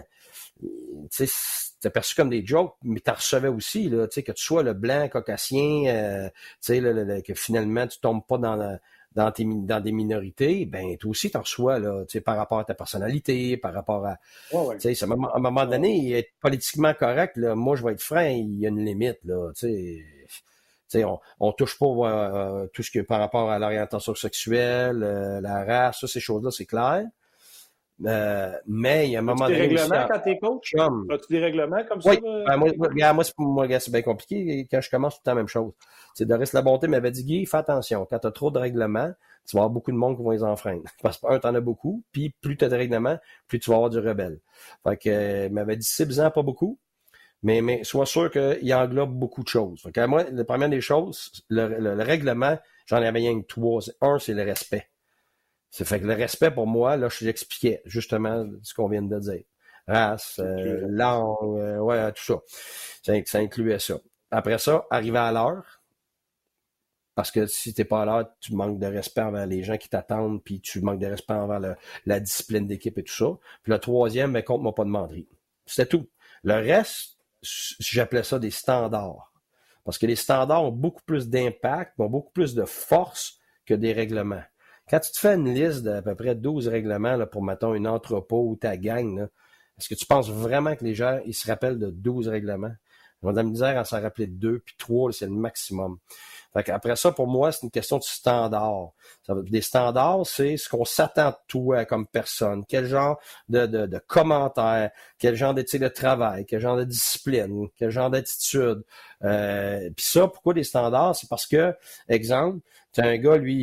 [0.61, 0.67] tu
[1.09, 4.73] sais, c'était perçu comme des jokes, mais tu recevais aussi, là, que tu sois le
[4.73, 8.79] blanc caucasien, euh, que finalement tu tombes pas dans
[9.15, 12.59] dans, tes, dans des minorités, ben toi aussi tu reçois là, tu sais, par rapport
[12.59, 14.17] à ta personnalité, par rapport à,
[14.79, 18.21] tu sais, à un moment donné, être politiquement correct, là, moi je vais être franc,
[18.21, 20.03] il y a une limite là, tu
[20.87, 21.03] sais.
[21.03, 25.41] On, on touche pas euh, tout ce qui est par rapport à l'orientation sexuelle, euh,
[25.41, 27.05] la race, ça, ces choses-là, c'est clair.
[28.03, 29.67] Euh, mais il y a un moment donné.
[29.67, 30.73] Des règlements quand t'es coach?
[30.75, 32.11] As-tu des règlements comme ça?
[32.15, 34.67] Ben, moi, moi, moi c'est bien compliqué.
[34.69, 35.71] Quand je commence, tout le temps la même chose.
[36.13, 38.05] C'est Doris Labonté m'avait dit, Guy, fais attention.
[38.09, 39.11] Quand tu as trop de règlements,
[39.47, 40.83] tu vas avoir beaucoup de monde qui vont les enfreindre.
[41.01, 43.77] Parce que, un, t'en as beaucoup, puis plus tu as de règlements, plus tu vas
[43.77, 44.39] avoir du rebelle.
[44.83, 46.79] Fait que, m'avait dit six ans, pas beaucoup.
[47.43, 49.83] Mais, mais sois sûr qu'il englobe beaucoup de choses.
[49.83, 53.81] Donc, moi, la première des choses, le, règlement, j'en avais rien que trois.
[54.01, 54.87] Un, c'est le respect.
[55.69, 59.19] C'est fait que le respect, pour moi, là, je l'expliquais justement ce qu'on vient de
[59.19, 59.43] dire.
[59.87, 62.41] Race, euh, langue, euh, ouais, tout ça.
[63.03, 63.13] ça.
[63.25, 63.39] ça.
[63.39, 63.99] incluait ça.
[64.31, 65.81] Après ça, arriver à l'heure.
[67.13, 69.87] Parce que si t'es pas à l'heure, tu manques de respect envers les gens qui
[69.87, 71.75] t'attendent, puis tu manques de respect envers
[72.05, 73.37] la discipline d'équipe et tout ça.
[73.63, 75.25] Puis le troisième, mais compte-moi pas de.
[75.65, 76.09] C'était tout.
[76.43, 77.17] Le reste,
[77.79, 79.31] j'appelais ça des standards.
[79.85, 83.93] Parce que les standards ont beaucoup plus d'impact, ont beaucoup plus de force que des
[83.93, 84.43] règlements.
[84.89, 87.87] Quand tu te fais une liste d'à peu près 12 règlements là, pour, mettons, une
[87.87, 89.27] entrepôt ou ta gang,
[89.77, 92.73] est-ce que tu penses vraiment que les gens ils se rappellent de 12 règlements?
[93.21, 95.97] Ils vont de la misère à s'en rappeler deux, puis trois, c'est le maximum.
[96.55, 98.91] Après ça, pour moi, c'est une question de standard.
[99.29, 102.63] des standards, c'est ce qu'on s'attend de toi comme personne.
[102.65, 107.67] Quel genre de, de, de commentaires, quel genre d'éthique de travail, quel genre de discipline,
[107.77, 108.83] quel genre d'attitude.
[109.23, 111.15] Euh, Puis ça, pourquoi des standards?
[111.17, 111.75] C'est parce que,
[112.07, 112.59] exemple,
[112.93, 113.55] tu un gars, lui,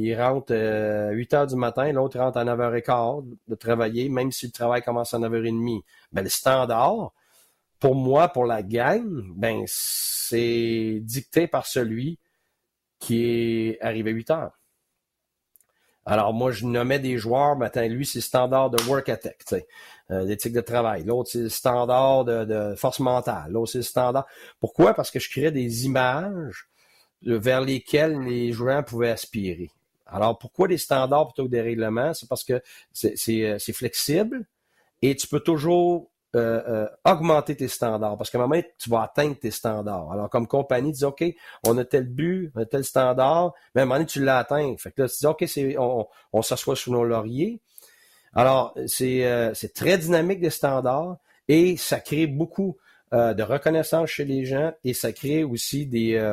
[0.00, 4.32] il rentre euh, à 8 heures du matin, l'autre rentre à 9h15 de travailler, même
[4.32, 5.82] si le travail commence à 9h30.
[6.12, 7.12] Ben, le standard,
[7.78, 9.04] pour moi, pour la gang,
[9.36, 12.18] ben, c'est dicté par celui
[13.00, 14.60] qui est arrivé à 8 heures.
[16.06, 19.62] Alors, moi, je nommais des joueurs, mais lui, c'est standard de work ethic,
[20.10, 21.04] euh, d'éthique de travail.
[21.04, 23.50] L'autre, c'est standard de, force mentale.
[23.50, 24.26] L'autre, c'est standard.
[24.60, 24.94] Pourquoi?
[24.94, 26.68] Parce que je créais des images
[27.22, 29.70] vers lesquelles les joueurs pouvaient aspirer.
[30.06, 32.14] Alors, pourquoi des standards plutôt que des règlements?
[32.14, 34.46] C'est parce que c'est euh, flexible
[35.02, 39.02] et tu peux toujours euh, euh, augmenter tes standards parce qu'à un moment, tu vas
[39.02, 40.12] atteindre tes standards.
[40.12, 41.24] Alors, comme compagnie, dis OK,
[41.66, 44.38] on a tel but, on a tel standard, mais à un moment donné, tu l'as
[44.38, 44.76] atteint.
[44.78, 47.60] Fait que là, tu dis OK, c'est, on, s'assoit sous nos lauriers.
[48.32, 51.16] Alors, c'est, euh, c'est très dynamique des standards
[51.48, 52.76] et ça crée beaucoup
[53.12, 56.32] de reconnaissance chez les gens et ça crée aussi des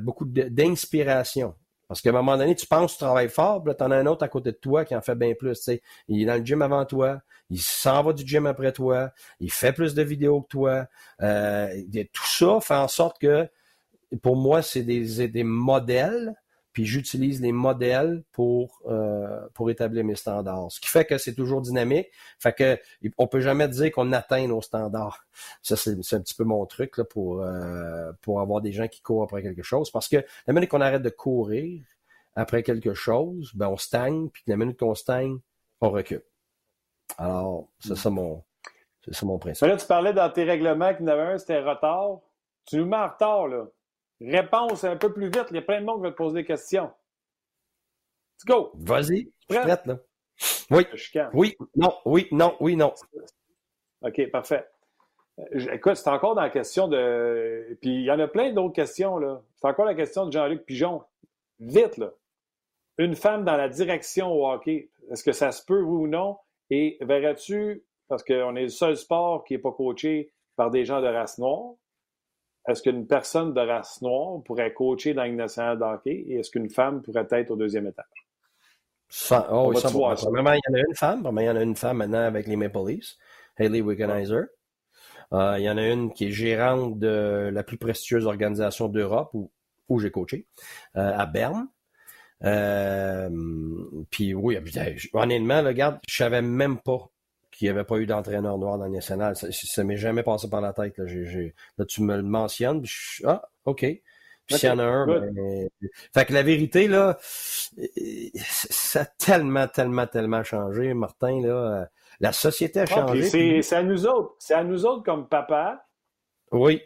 [0.00, 1.54] beaucoup d'inspiration.
[1.94, 3.96] Parce qu'à un moment donné, tu penses que tu travailles fort, puis là, t'en as
[3.96, 5.54] un autre à côté de toi qui en fait bien plus.
[5.54, 5.80] sais.
[6.08, 9.52] Il est dans le gym avant toi, il s'en va du gym après toi, il
[9.52, 10.88] fait plus de vidéos que toi.
[11.22, 11.68] Euh,
[12.12, 13.48] tout ça fait en sorte que,
[14.22, 16.34] pour moi, c'est des, des modèles,
[16.74, 20.72] puis j'utilise les modèles pour euh, pour établir mes standards.
[20.72, 22.08] Ce qui fait que c'est toujours dynamique.
[22.40, 22.78] Fait que
[23.16, 25.24] on peut jamais dire qu'on atteint nos standards.
[25.62, 29.00] Ça c'est un petit peu mon truc là, pour euh, pour avoir des gens qui
[29.00, 29.90] courent après quelque chose.
[29.92, 30.16] Parce que
[30.48, 31.80] la minute qu'on arrête de courir
[32.34, 34.28] après quelque chose, ben on stagne.
[34.30, 35.38] Puis la minute qu'on stagne,
[35.80, 36.24] on recule.
[37.18, 38.42] Alors c'est ça mon
[39.04, 39.64] c'est ça mon principe.
[39.68, 42.18] là tu parlais dans tes règlements qu'il y en avait un, c'était retard.
[42.66, 43.64] Tu nous mets en retard là.
[44.24, 45.46] Réponse un peu plus vite.
[45.50, 46.90] Il y a plein de monde qui va te poser des questions.
[48.36, 48.72] Let's go.
[48.74, 49.32] Vas-y.
[49.38, 49.98] Suis prête, là.
[50.70, 50.86] Oui.
[51.32, 52.92] Oui, non, oui, non, oui, non.
[54.02, 54.66] OK, parfait.
[55.38, 57.76] Euh, écoute, c'est encore dans la question de.
[57.80, 59.42] Puis il y en a plein d'autres questions, là.
[59.56, 61.02] C'est encore la question de Jean-Luc Pigeon.
[61.60, 62.12] Vite, là.
[62.98, 66.38] Une femme dans la direction au hockey, est-ce que ça se peut, oui ou non?
[66.70, 71.00] Et verrais-tu, parce qu'on est le seul sport qui n'est pas coaché par des gens
[71.00, 71.74] de race noire,
[72.68, 76.50] est-ce qu'une personne de race noire pourrait coacher dans une nationale de hockey et est-ce
[76.50, 78.04] qu'une femme pourrait être au deuxième étage?
[79.50, 81.38] oh, il y en a une femme.
[81.38, 83.16] il y en a une femme maintenant avec les Maple Leafs,
[83.58, 84.44] Hayley Wickenheiser.
[85.32, 89.30] Euh, il y en a une qui est gérante de la plus prestigieuse organisation d'Europe
[89.34, 89.50] où,
[89.88, 90.46] où j'ai coaché,
[90.96, 91.68] euh, à Berne.
[92.44, 93.30] Euh,
[94.10, 94.58] puis oui,
[95.12, 97.10] honnêtement, regarde, je savais même pas
[97.54, 99.36] qu'il n'y avait pas eu d'entraîneur noir dans le national.
[99.36, 100.98] Ça, ne m'est jamais passé par la tête.
[100.98, 101.04] Là,
[101.78, 102.84] là tu me le mentionnes.
[103.24, 103.80] ah, OK.
[104.46, 105.68] Puis s'il y en a un, ben,
[106.12, 111.88] fait que la vérité, là, ça a tellement, tellement, tellement changé, Martin, là.
[112.20, 113.62] La société a ah, changé.
[113.62, 114.34] c'est à nous autres.
[114.38, 115.86] C'est à nous autres comme papa
[116.52, 116.82] Oui.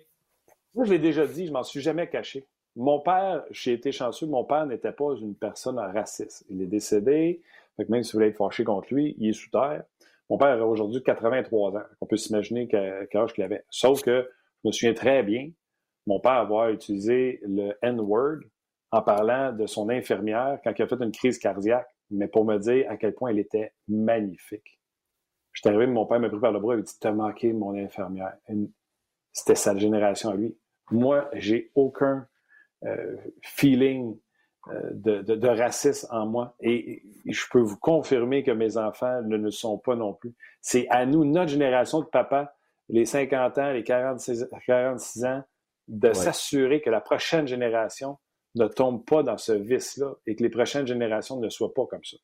[0.74, 2.46] Moi, je l'ai déjà dit, je m'en suis jamais caché.
[2.76, 6.44] Mon père, j'ai été chanceux, mon père n'était pas une personne raciste.
[6.48, 7.42] Il est décédé,
[7.88, 9.82] même si vous voulez être fâché contre lui, il est sous terre.
[10.30, 11.82] Mon père a aujourd'hui 83 ans.
[12.00, 13.64] On peut s'imaginer quel âge qu'il avait.
[13.70, 14.28] Sauf que
[14.62, 15.50] je me souviens très bien,
[16.06, 18.40] mon père avoir utilisé le N-word
[18.90, 22.58] en parlant de son infirmière quand il a fait une crise cardiaque, mais pour me
[22.58, 24.80] dire à quel point elle était magnifique.
[25.52, 27.52] Je suis arrivé, mon père m'a pris par le bras et m'a dit T'as manqué
[27.52, 28.34] mon infirmière.
[29.32, 30.56] C'était sa génération à lui.
[30.90, 32.26] Moi, j'ai aucun
[32.84, 34.18] euh, feeling
[34.92, 36.54] de, racisme en moi.
[36.60, 40.34] Et, je peux vous confirmer que mes enfants ne le sont pas non plus.
[40.60, 42.54] C'est à nous, notre génération de papa,
[42.88, 45.42] les 50 ans, les 46, 46 ans,
[45.88, 48.18] de s'assurer que la prochaine génération
[48.54, 52.04] ne tombe pas dans ce vice-là et que les prochaines générations ne soient pas comme
[52.04, 52.16] ça.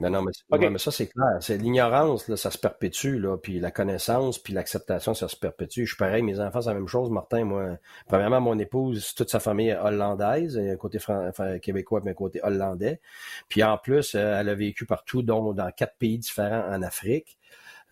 [0.00, 1.38] Non, non, mais, ça, c'est clair.
[1.40, 5.80] C'est l'ignorance, ça se perpétue, là, puis la connaissance, puis l'acceptation, ça se perpétue.
[5.80, 7.10] Je suis pareil, mes enfants, c'est la même chose.
[7.10, 12.12] Martin, moi, premièrement, mon épouse, toute sa famille est hollandaise, un côté enfin, québécois, mais
[12.12, 13.00] un côté hollandais.
[13.48, 17.38] Puis en plus, euh, elle a vécu partout, dont dans quatre pays différents en Afrique.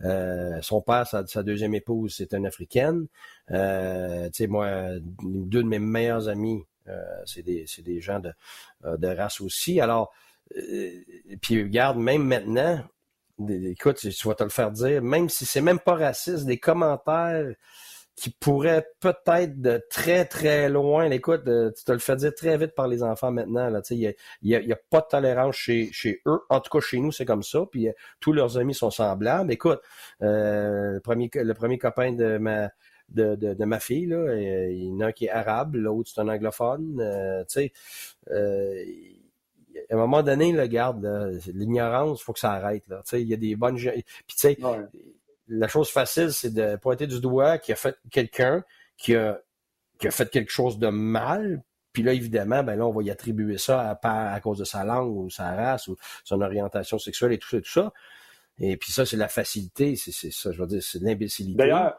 [0.03, 3.07] Euh, son père, sa, deuxième épouse, c'est une africaine.
[3.51, 4.69] Euh, tu sais, moi,
[5.21, 8.33] deux de mes meilleurs amis, euh, c'est des, des gens de,
[8.83, 9.79] de race aussi.
[9.79, 10.24] Alors, euh,
[11.41, 12.83] puis regarde, même maintenant,
[13.49, 17.53] écoute, tu vas te le faire dire, même si c'est même pas raciste, des commentaires
[18.15, 22.73] qui pourraient peut-être de très très loin, écoute, tu te le fais dire très vite
[22.73, 23.69] par les enfants maintenant.
[23.69, 26.39] Là, il n'y a, pas de tolérance chez, chez eux.
[26.49, 27.65] En tout cas, chez nous, c'est comme ça.
[27.69, 29.51] Puis euh, tous leurs amis sont semblables.
[29.51, 29.81] Écoute,
[30.21, 32.69] euh, le premier le premier copain de ma
[33.09, 36.09] de, de, de ma fille, là, il y en a un qui est arabe, l'autre
[36.13, 37.45] c'est un anglophone.
[37.49, 37.73] tu sais,
[39.95, 41.05] à un moment donné, le garde,
[41.47, 42.87] l'ignorance, il faut que ça arrête.
[42.87, 43.01] Là.
[43.13, 43.77] Il y a des bonnes.
[43.77, 44.57] Puis tu sais,
[45.47, 48.63] la chose facile, c'est de pointer du doigt qui a fait quelqu'un
[48.97, 49.39] qui a,
[49.99, 51.63] qui a fait quelque chose de mal.
[51.93, 54.83] Puis là, évidemment, ben là, on va y attribuer ça à, à cause de sa
[54.83, 57.93] langue ou sa race ou son orientation sexuelle et tout ça, et tout ça.
[58.59, 61.57] Et puis ça, c'est la facilité, c'est ça, je veux dire, c'est l'imbécilité.
[61.57, 61.97] D'ailleurs,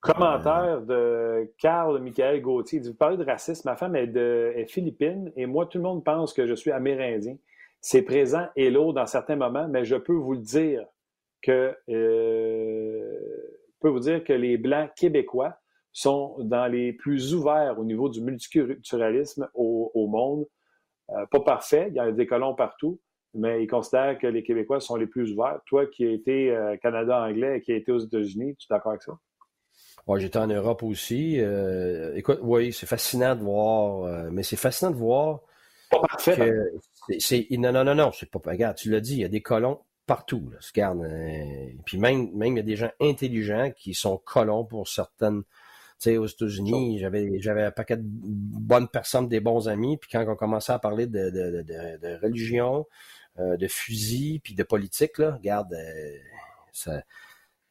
[0.00, 2.78] Commentaire de Carl Michael Gauthier.
[2.78, 5.84] Il dit, vous parlez de racisme, ma femme est, de, philippine et moi, tout le
[5.84, 7.36] monde pense que je suis amérindien.
[7.80, 10.84] C'est présent et lourd dans certains moments, mais je peux vous le dire
[11.42, 13.18] que euh,
[13.80, 15.56] peux vous dire que les Blancs québécois
[15.92, 20.46] sont dans les plus ouverts au niveau du multiculturalisme au, monde.
[21.10, 23.00] Euh, pas parfait, il y a des colons partout,
[23.34, 25.60] mais ils considèrent que les Québécois sont les plus ouverts.
[25.66, 28.74] Toi qui as été euh, Canada anglais et qui as été aux États-Unis, tu es
[28.74, 29.18] d'accord avec ça?
[30.16, 31.38] J'étais en Europe aussi.
[31.38, 35.40] Euh, écoute, oui, c'est fascinant de voir, euh, mais c'est fascinant de voir
[36.24, 36.72] que
[37.18, 39.40] c'est, non, non, non, non, c'est pas, regarde, tu l'as dit, il y a des
[39.42, 43.92] colons partout, là, regarde, euh, puis même, même, il y a des gens intelligents qui
[43.94, 45.48] sont colons pour certaines, tu
[45.98, 50.24] sais, aux États-Unis, j'avais, j'avais un paquet de bonnes personnes, des bons amis, puis quand
[50.26, 52.86] on commençait à parler de, de, de, de religion,
[53.38, 55.74] de fusil, puis de politique, là, regarde,
[56.72, 57.02] ça,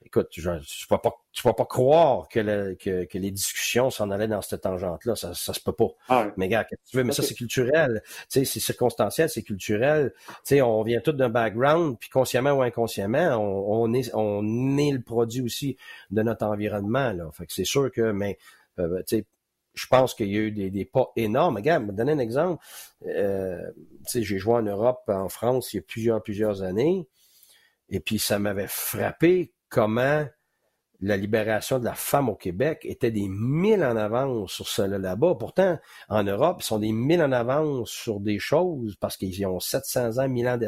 [0.08, 1.12] écoute, tu ne vas, pas,
[1.44, 5.16] vas pas croire que, que, les discussions s'en allaient dans cette tangente-là.
[5.16, 5.90] Ça, ça se peut pas.
[6.10, 7.04] Ah mais gars, qu'est-ce que tu veux?
[7.04, 8.02] Mais ça, c'est culturel.
[8.30, 10.14] c'est circonstanciel, c'est culturel.
[10.52, 15.42] on vient tous d'un background, puis consciemment ou inconsciemment, on, est, on est le produit
[15.42, 15.78] aussi
[16.10, 17.12] de notre environnement.
[17.12, 17.30] Là.
[17.34, 18.38] Fait que c'est sûr que, mais
[18.80, 19.02] euh,
[19.74, 21.58] je pense qu'il y a eu des, pas énormes.
[21.58, 22.64] Regarde, je vais donner un exemple.
[23.06, 23.62] Euh,
[24.14, 27.08] j'ai joué en Europe, en France, il y a plusieurs, plusieurs années.
[27.90, 30.26] Et puis, ça m'avait frappé comment
[31.00, 35.36] la libération de la femme au Québec était des mille en avance sur cela là-bas.
[35.40, 35.78] Pourtant,
[36.10, 40.18] en Europe, ils sont des mille en avance sur des choses parce qu'ils ont 700
[40.18, 40.60] ans, 1000 ans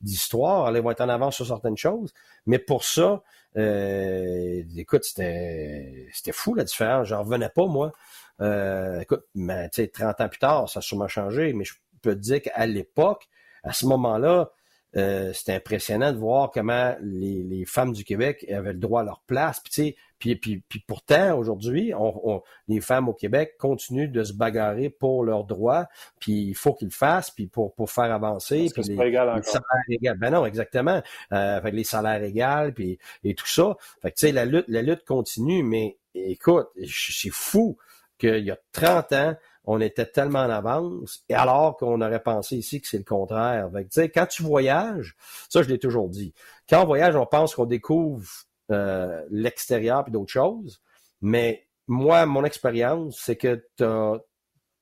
[0.00, 0.76] d'histoire.
[0.76, 2.12] Ils vont être en avance sur certaines choses.
[2.46, 3.22] Mais pour ça,
[3.56, 7.08] euh, écoute, c'était, fou la différence.
[7.08, 7.92] J'en revenais pas, moi.
[8.40, 11.52] Euh, écoute, mais, 30 ans plus tard, ça a sûrement changé.
[11.52, 13.28] Mais je peux te dire qu'à l'époque,
[13.62, 14.50] à ce moment-là,
[14.96, 19.04] euh, c'était impressionnant de voir comment les, les, femmes du Québec avaient le droit à
[19.04, 19.60] leur place.
[19.60, 24.90] Puis, puis, puis, puis pourtant, aujourd'hui, on, les femmes au Québec continuent de se bagarrer
[24.90, 25.88] pour leurs droits.
[26.20, 28.68] Puis il faut qu'ils le fassent, puis pour, pour faire avancer.
[28.72, 31.02] Puis les, égal salaires Ben non, exactement.
[31.32, 33.76] Euh, fait les salaires égaux, puis et tout ça.
[34.00, 37.76] Fait que tu sais, la lutte, la lutte continue, mais écoute, c'est fou
[38.18, 42.56] qu'il y a 30 ans, on était tellement en avance, et alors qu'on aurait pensé
[42.56, 43.70] ici que c'est le contraire.
[43.92, 45.16] Fait quand tu voyages,
[45.48, 46.34] ça je l'ai toujours dit,
[46.68, 48.28] quand on voyage, on pense qu'on découvre
[48.70, 50.80] euh, l'extérieur et d'autres choses,
[51.20, 54.20] mais moi, mon expérience, c'est que tu as,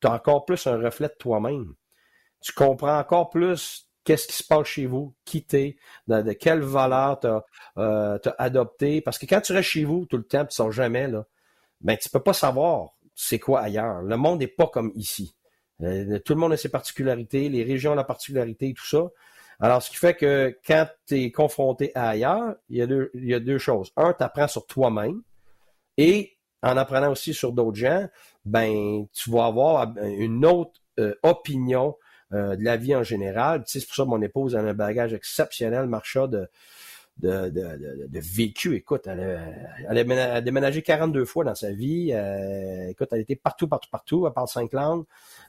[0.04, 1.74] encore plus un reflet de toi-même.
[2.40, 5.76] Tu comprends encore plus qu'est-ce qui se passe chez vous, qui t'es,
[6.08, 7.44] de, quelle valeur tu as,
[7.78, 9.00] euh, adopté.
[9.00, 11.24] Parce que quand tu restes chez vous tout le temps, tu ne sors jamais, là,
[11.80, 14.02] ben tu peux pas savoir c'est quoi ailleurs?
[14.02, 15.34] Le monde n'est pas comme ici.
[15.82, 19.10] Euh, tout le monde a ses particularités, les régions ont la particularité tout ça.
[19.60, 23.58] Alors, ce qui fait que quand tu es confronté à ailleurs, il y, a deux,
[23.58, 23.92] choses.
[23.96, 25.22] Un, tu apprends sur toi-même
[25.96, 28.08] et en apprenant aussi sur d'autres gens,
[28.44, 31.96] ben tu vas avoir une autre euh, opinion
[32.32, 33.62] euh, de la vie en général.
[33.66, 36.48] C'est pour ça que mon épouse a un bagage exceptionnel, Marcha, de,
[37.18, 38.74] de, de, de, vécu.
[38.74, 39.40] Écoute, elle a,
[39.90, 42.10] elle a, déménagé 42 fois dans sa vie.
[42.12, 44.26] Euh, écoute, elle été partout, partout, partout.
[44.26, 45.04] Elle parle cinq langues.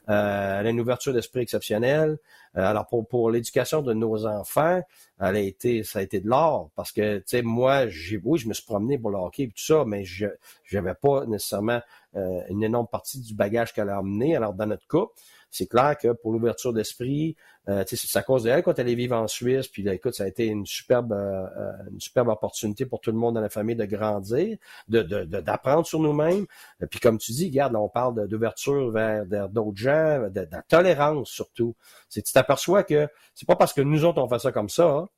[0.09, 2.17] Euh, elle a une ouverture d'esprit exceptionnelle.
[2.57, 4.81] Euh, alors, pour, pour l'éducation de nos enfants,
[5.19, 6.69] elle a été, ça a été de l'or.
[6.75, 9.47] Parce que, tu sais, moi, j'ai, oui, je me suis promené pour le hockey et
[9.47, 10.27] tout ça, mais je
[10.71, 11.81] n'avais pas nécessairement
[12.15, 14.35] une énorme partie du bagage qu'elle a amené.
[14.35, 15.05] Alors, dans notre cas,
[15.53, 17.35] c'est clair que pour l'ouverture d'esprit,
[17.69, 19.67] euh, c'est à cause d'elle quand elle est vivre en Suisse.
[19.67, 23.11] Puis là, écoute, ça a été une superbe, euh, euh, une superbe opportunité pour tout
[23.11, 25.03] le monde dans la famille de grandir, de
[25.41, 26.47] d'apprendre sur nous-mêmes.
[26.89, 31.75] Puis comme tu dis, regarde, on parle d'ouverture vers, d'autres gens, de, la tolérance surtout.
[32.09, 35.09] Tu t'aperçois que c'est pas parce que nous autres on fait ça comme ça hein,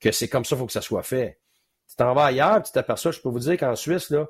[0.00, 1.40] que c'est comme ça faut que ça soit fait.
[1.88, 4.26] Tu t'en vas ailleurs, tu t'aperçois, je peux vous dire qu'en Suisse, là,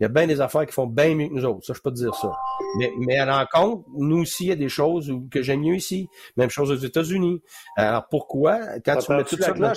[0.00, 1.64] il y a bien des affaires qui font bien mieux que nous autres.
[1.64, 2.32] Ça, je peux te dire ça.
[2.78, 6.08] Mais, mais à l'encontre, nous aussi, il y a des choses que j'aime mieux ici.
[6.36, 7.42] Même chose aux États-Unis.
[7.76, 8.80] Alors, pourquoi?
[8.84, 9.72] Quand tu mets tout ça dans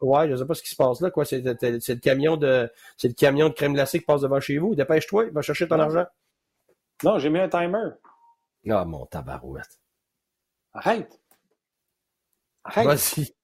[0.00, 1.24] Ouais, je sais pas ce qui se passe là, quoi.
[1.24, 4.74] C'est, le camion de, c'est le camion de crème glacée qui passe devant chez vous.
[4.74, 6.04] Dépêche-toi, va chercher ton argent.
[7.04, 7.90] Non, j'ai mis un timer.
[8.68, 9.78] Ah, mon tabarouette.
[10.72, 11.20] Arrête.
[12.64, 12.86] Arrête.
[12.86, 13.34] Vas-y.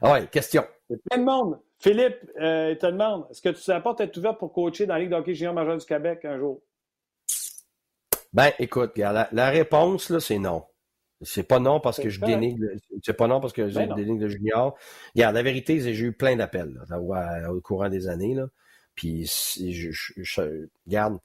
[0.00, 0.64] Ah ouais, question.
[0.88, 1.60] Il y a plein de monde.
[1.80, 4.94] Philippe, euh, il te demande est-ce que tu sais pas être ouvert pour coacher dans
[4.94, 6.60] la Ligue d'hockey junior majeur du Québec un jour?
[8.32, 10.64] Ben, écoute, la, la réponse, là, c'est non.
[11.22, 12.64] C'est pas non parce que je dénigre,
[13.02, 14.76] c'est pas non parce que je ben dénigre le junior.
[15.16, 16.80] Regarde, la vérité, c'est que j'ai eu plein d'appels
[17.50, 18.34] au courant des années.
[18.34, 18.46] Là.
[18.98, 19.26] Puis,
[19.60, 21.20] je, je, garde,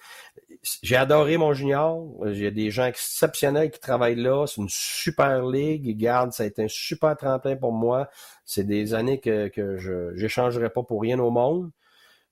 [0.84, 2.08] j'ai adoré mon junior.
[2.32, 4.46] J'ai des gens exceptionnels qui travaillent là.
[4.46, 5.98] C'est une super ligue.
[5.98, 8.12] Garde, ça a été un super tremplin pour moi.
[8.46, 11.72] C'est des années que, que je n'échangerai pas pour rien au monde.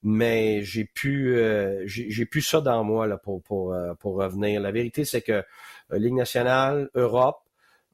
[0.04, 4.62] Mais j'ai pu euh, j'ai plus ça dans moi là pour pour euh, pour revenir.
[4.62, 5.44] La vérité c'est que euh,
[5.92, 7.42] Ligue nationale, Europe,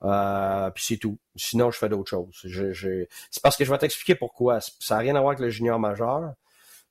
[0.01, 1.17] puis c'est tout.
[1.38, 2.41] Sinon je fais d'autres choses.
[2.43, 3.05] Je, je...
[3.31, 4.60] C'est parce que je vais t'expliquer pourquoi.
[4.62, 6.33] Ça n'a rien à voir avec le junior majeur.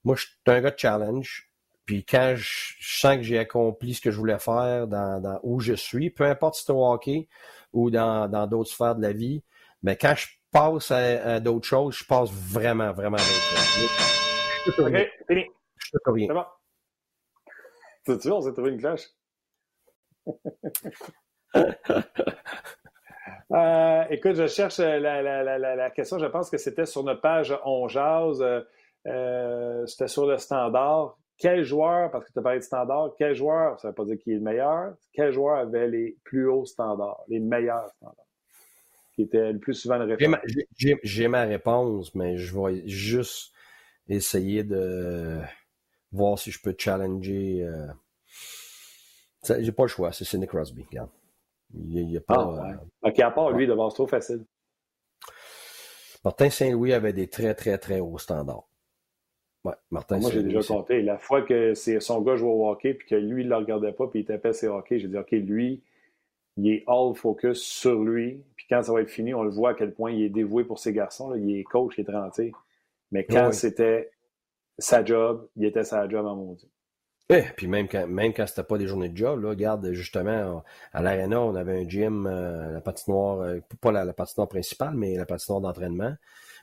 [0.07, 1.51] Moi, je suis un gars de challenge.
[1.85, 5.73] Puis quand je, sens que j'ai accompli ce que je voulais faire dans, où je
[5.73, 7.29] suis, peu importe si c'est au hockey
[7.73, 9.43] ou dans, d'autres sphères de la vie,
[9.83, 14.87] mais quand je passe à, d'autres choses, je passe vraiment, vraiment à d'autres choses.
[14.87, 15.47] OK, fini.
[15.77, 16.27] Je te rien.
[16.29, 16.45] C'est bon.
[18.21, 19.09] C'est on s'est trouvé une cloche.
[23.53, 27.87] Euh, écoute, je cherche la, la, question, je pense que c'était sur notre page On
[27.87, 28.45] Jase.
[29.07, 31.17] Euh, c'était sur le standard.
[31.39, 34.05] Quel joueur, parce que tu as parlé de standard, quel joueur, ça ne veut pas
[34.07, 38.27] dire qui est le meilleur, quel joueur avait les plus hauts standards, les meilleurs standards,
[39.15, 40.41] qui étaient le plus souvent le réponse?
[41.03, 43.53] J'ai ma, réponse, mais je vais juste
[44.09, 45.39] essayer de
[46.11, 47.63] voir si je peux challenger.
[47.65, 47.87] Euh...
[49.61, 50.87] J'ai pas le choix, c'est Sidney Crosby.
[51.75, 54.47] Il, y a pas, ah, euh, OK, à part lui, devant, c'est trop facile.
[56.25, 58.67] Martin Saint-Louis avait des très, très, très hauts standards.
[59.91, 61.03] Martin Moi, j'ai déjà compté.
[61.03, 63.93] La fois que son gars jouait au hockey, puis que lui, il ne le regardait
[63.93, 65.83] pas, puis il tapait ses hockey, j'ai dit, OK, lui,
[66.57, 68.43] il est all focus sur lui.
[68.57, 70.65] Puis quand ça va être fini, on le voit à quel point il est dévoué
[70.65, 71.35] pour ses garçons.
[71.35, 72.53] Il est coach, il est rentré.
[73.13, 74.11] Mais quand c'était
[74.79, 76.69] sa job, il était sa job en maudit.
[77.29, 80.63] Eh, puis même quand, même quand c'était pas des journées de job, là, regarde, justement,
[80.93, 84.95] à l'Arena, on avait un gym, euh, la patinoire, euh, pas la, la patinoire principale,
[84.95, 86.15] mais la patinoire d'entraînement.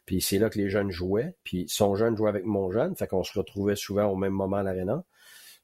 [0.06, 1.36] Puis c'est là que les jeunes jouaient.
[1.44, 2.96] Puis son jeune jouait avec mon jeune.
[2.96, 5.04] Fait qu'on se retrouvait souvent au même moment à l'aréna.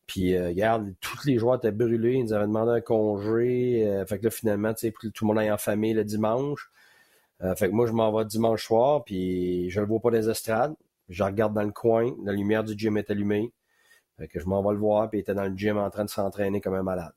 [0.07, 2.13] Puis euh, regarde, tous les joueurs étaient brûlés.
[2.13, 3.87] Ils nous avaient demandé un congé.
[3.87, 6.71] Euh, fait que là, finalement, tu sais, tout le monde est en famille le dimanche.
[7.41, 10.29] Euh, fait que moi, je m'en vais dimanche soir, puis je le vois pas des
[10.29, 10.75] estrades.
[11.07, 13.53] Je regarde dans le coin, la lumière du gym est allumée.
[14.17, 16.03] Fait que je m'en vais le voir, puis il était dans le gym en train
[16.03, 17.13] de s'entraîner comme un malade.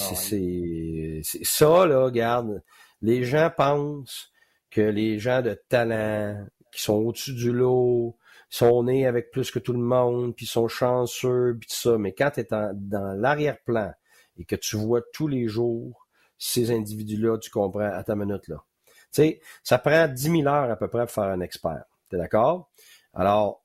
[0.00, 2.62] Ah c'est ça, là, regarde.
[3.00, 4.30] Les gens pensent
[4.74, 8.16] que les gens de talent, qui sont au-dessus du lot,
[8.50, 11.96] sont nés avec plus que tout le monde, puis sont chanceux, puis tout ça.
[11.96, 13.92] Mais quand tu es dans l'arrière-plan
[14.36, 16.06] et que tu vois tous les jours
[16.36, 18.64] ces individus-là, tu comprends à ta minute là.
[19.12, 21.84] Tu sais, ça prend 10 000 heures à peu près pour faire un expert.
[22.10, 22.68] Tu es d'accord?
[23.12, 23.62] Alors,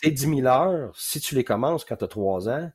[0.00, 2.72] tes 10 000 heures, si tu les commences quand tu as 3 ans,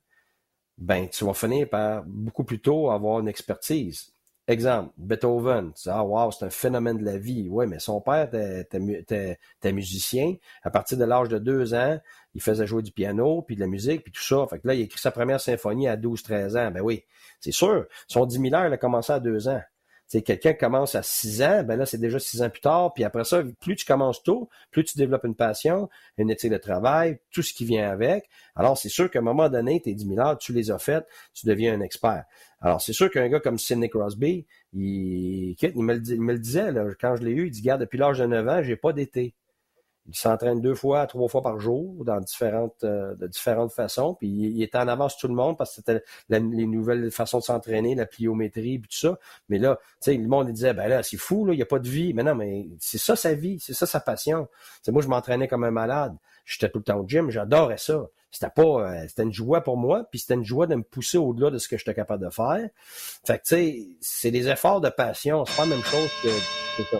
[0.77, 4.11] ben, tu vas finir par beaucoup plus tôt avoir une expertise.
[4.49, 7.49] Exemple, Beethoven, tu ah c'est un phénomène de la vie.
[7.49, 10.35] Oui, mais son père était, musicien.
[10.63, 11.99] À partir de l'âge de deux ans,
[12.33, 14.47] il faisait jouer du piano, puis de la musique, puis tout ça.
[14.49, 16.71] Fait que là, il écrit sa première symphonie à 12-13 ans.
[16.71, 17.03] Ben oui,
[17.41, 17.87] c'est sûr.
[18.07, 19.61] Son 10 000 heures, il a commencé à deux ans.
[20.07, 22.93] C'est quelqu'un commence à 6 ans, ben là, c'est déjà 6 ans plus tard.
[22.93, 26.57] Puis après ça, plus tu commences tôt, plus tu développes une passion, une éthique de
[26.57, 28.29] travail, tout ce qui vient avec.
[28.55, 31.05] Alors, c'est sûr qu'à un moment donné, tes 10 000 heures, tu les as faites,
[31.33, 32.23] tu deviens un expert.
[32.61, 35.93] Alors, c'est sûr qu'un gars comme Sidney Crosby, il, me
[36.33, 38.63] le disait, là, quand je l'ai eu, il dit, garde, depuis l'âge de 9 ans,
[38.63, 39.35] j'ai pas d'été
[40.07, 44.15] il s'entraîne deux fois, trois fois par jour dans différentes, euh, de différentes façons.
[44.15, 47.43] Puis il, était en avance tout le monde parce que c'était les nouvelles façons de
[47.43, 49.19] s'entraîner, la pliométrie, puis tout ça.
[49.49, 51.61] Mais là, tu sais, le monde il disait, ben là, c'est fou, là, il n'y
[51.61, 52.13] a pas de vie.
[52.13, 54.47] Mais non, mais c'est ça sa vie, c'est ça sa passion.
[54.81, 56.15] c'est moi, je m'entraînais comme un malade.
[56.45, 58.07] J'étais tout le temps au gym, j'adorais ça.
[58.31, 61.17] C'était pas, euh, c'était une joie pour moi, puis c'était une joie de me pousser
[61.17, 62.69] au-delà de ce que j'étais capable de faire.
[63.25, 65.45] Fait que tu sais, c'est des efforts de passion.
[65.45, 66.97] C'est pas la même chose que, que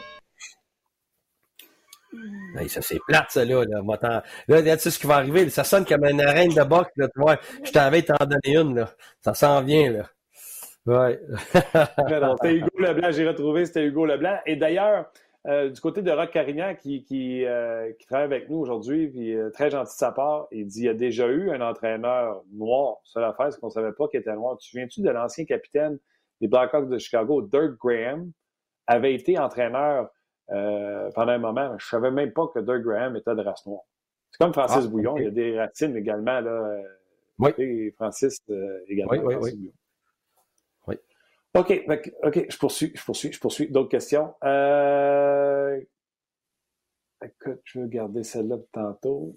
[2.67, 3.63] ça, c'est plate, ça, là.
[3.65, 5.49] Là, là tu sais ce qui va arriver.
[5.49, 7.07] Ça sonne comme une arène de boxe, là.
[7.07, 8.89] Tu vois, je t'avais t'en donner une, là.
[9.21, 10.09] Ça s'en vient, là.
[10.85, 11.19] Ouais.
[11.53, 14.37] c'était Hugo Leblanc, j'ai retrouvé, c'était Hugo Leblanc.
[14.45, 15.11] Et d'ailleurs,
[15.47, 19.35] euh, du côté de Rock Carignan, qui, qui, euh, qui travaille avec nous aujourd'hui, puis
[19.35, 22.43] euh, très gentil de sa part, il dit il y a déjà eu un entraîneur
[22.51, 22.97] noir.
[23.03, 24.57] Seule affaire, c'est qu'on ne savait pas qu'il était noir.
[24.57, 25.99] Tu viens-tu de l'ancien capitaine
[26.41, 28.31] des Blackhawks de Chicago, Dirk Graham,
[28.87, 30.09] avait été entraîneur
[30.51, 33.65] euh, pendant un moment, je ne savais même pas que Doug Graham était de race
[33.65, 33.81] noire.
[34.31, 36.39] C'est comme Francis ah, Bouillon, il y a des racines également.
[36.39, 36.81] Là,
[37.39, 37.91] oui.
[37.91, 39.11] Francis euh, également.
[39.11, 39.51] Oui, oui, oui.
[39.55, 39.73] oui.
[41.55, 41.85] OK,
[42.23, 43.67] OK, je poursuis, je poursuis, je poursuis.
[43.69, 44.33] D'autres questions?
[44.43, 45.79] Euh...
[47.23, 49.35] Écoute, je vais garder celle-là de tantôt.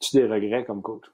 [0.00, 1.04] Tu des regrets comme coach?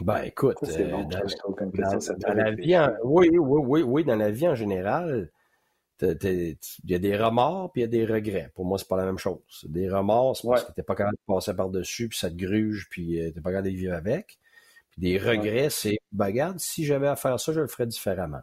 [0.00, 5.30] Ben écoute, euh, dans, la vie, oui, oui, oui, oui, dans la vie en général,
[6.02, 8.50] il y a des remords puis il y a des regrets.
[8.54, 9.40] Pour moi, c'est pas la même chose.
[9.64, 12.88] Des remords, c'est parce que t'es pas capable de passer par-dessus, puis ça te gruge,
[12.90, 14.38] puis euh, t'es pas capable de vivre avec.
[14.90, 18.42] Puis des regrets, c'est, ben regarde, si j'avais à faire ça, je le ferais différemment.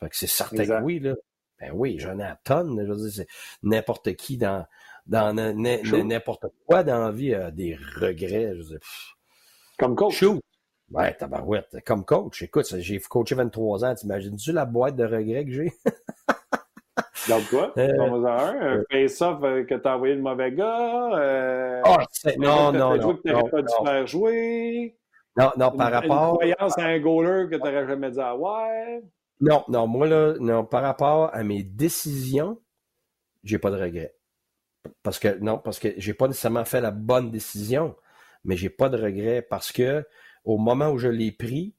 [0.00, 1.14] Fait que c'est certain que oui, là.
[1.60, 2.84] Ben oui, j'en ai à tonnes.
[2.84, 3.24] Je veux dire,
[3.62, 4.66] n'importe qui dans,
[5.06, 8.52] dans n'importe quoi dans la vie a des regrets.
[8.54, 8.80] Je veux dire,
[9.78, 10.24] Comme coach.
[10.90, 11.78] Ouais, tabarouette.
[11.86, 13.94] Comme coach, écoute, j'ai coaché 23 ans.
[13.94, 15.72] T'imagines-tu la boîte de regrets que j'ai?
[17.28, 17.72] Donc quoi?
[17.78, 21.18] Euh, un, un euh, face-off euh, que t'as envoyé le mauvais gars?
[21.18, 21.96] Euh, oh,
[22.38, 23.14] non, non, non.
[23.14, 24.96] que t'aurais pas dû faire jouer?
[25.36, 26.32] Non, non, par rapport...
[26.42, 29.02] Une croyance à un goaler que t'aurais jamais dit à ouais?
[29.40, 32.60] Non, non, moi là, non, par rapport à mes décisions,
[33.44, 34.14] j'ai pas de regrets.
[35.02, 37.94] Parce que, non, parce que j'ai pas nécessairement fait la bonne décision,
[38.44, 40.04] mais j'ai pas de regrets parce que
[40.44, 41.74] au moment où je l'ai pris,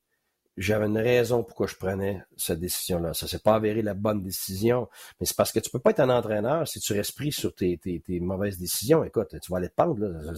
[0.58, 3.14] j'avais une raison pourquoi je prenais cette décision-là.
[3.14, 4.88] Ça s'est pas avéré la bonne décision,
[5.20, 7.56] mais c'est parce que tu peux pas être un entraîneur si tu restes pris sur
[7.56, 7.80] tes,
[8.22, 9.04] mauvaises décisions.
[9.04, 10.00] Écoute, tu vas aller te pendre.
[10.00, 10.32] Là.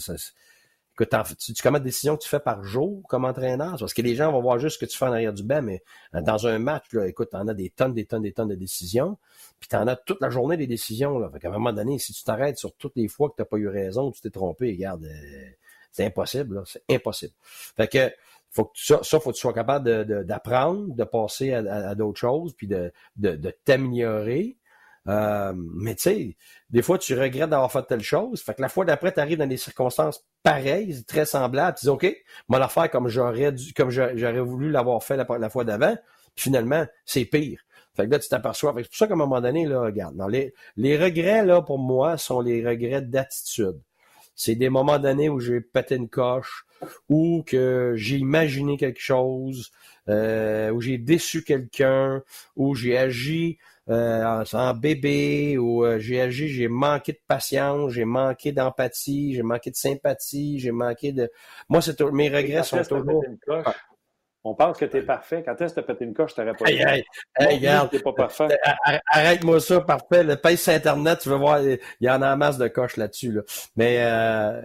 [0.93, 3.75] écoute, tu, tu, combien de décisions que tu fais par jour comme entraîneur?
[3.77, 5.61] Parce que les gens vont voir juste ce que tu fais en arrière du banc,
[5.61, 8.31] mais euh, dans un match, là, écoute, tu en as des tonnes, des tonnes, des
[8.31, 9.17] tonnes de décisions,
[9.59, 11.19] puis tu en as toute la journée des décisions.
[11.19, 11.29] Là.
[11.29, 13.45] Fait qu'à un moment donné, si tu t'arrêtes sur toutes les fois que tu n'as
[13.45, 15.49] pas eu raison, tu t'es trompé, regarde, euh,
[15.91, 17.33] c'est impossible, c'est impossible.
[17.41, 18.11] Fait que
[18.55, 22.53] faut que ça, ça faut que tu sois capable d'apprendre, de, passer à, d'autres choses,
[22.55, 24.57] puis de, de, t'améliorer.
[25.07, 26.37] Euh, mais tu sais,
[26.69, 28.41] des fois, tu regrettes d'avoir fait telle chose.
[28.41, 31.77] Fait que la fois d'après, tu arrives dans des circonstances pareilles, très semblables.
[31.77, 32.15] Tu dis, OK,
[32.47, 35.95] moi, la faire comme j'aurais comme j'aurais voulu l'avoir fait la, fois d'avant.
[36.35, 37.61] Finalement, c'est pire.
[37.95, 38.73] Fait que là, tu t'aperçois.
[38.77, 41.77] C'est pour ça qu'à un moment donné, là, regarde, dans les, les regrets, là, pour
[41.77, 43.79] moi, sont les regrets d'attitude.
[44.33, 46.64] C'est des moments donnés où j'ai pété une coche,
[47.09, 49.71] ou que j'ai imaginé quelque chose,
[50.09, 52.23] euh, où j'ai déçu quelqu'un,
[52.55, 53.57] où j'ai agi
[53.89, 59.43] euh, en, bébé, où euh, j'ai agi, j'ai manqué de patience, j'ai manqué d'empathie, j'ai
[59.43, 61.31] manqué de sympathie, j'ai manqué de...
[61.69, 63.23] Moi, c'est mes regrets sont toujours...
[64.47, 65.41] On pense que tu es parfait.
[65.43, 67.03] Quand est-ce que tu as pété une coche, tu n'aurais pas hey, hey,
[67.39, 68.47] hey, regarde, pas parfait.
[69.07, 70.23] Arrête-moi ça, parfait.
[70.23, 72.95] Le paye sur Internet, tu veux voir, il y en a en masse de coches
[72.95, 73.31] là-dessus.
[73.31, 73.41] Là.
[73.75, 74.61] Mais euh,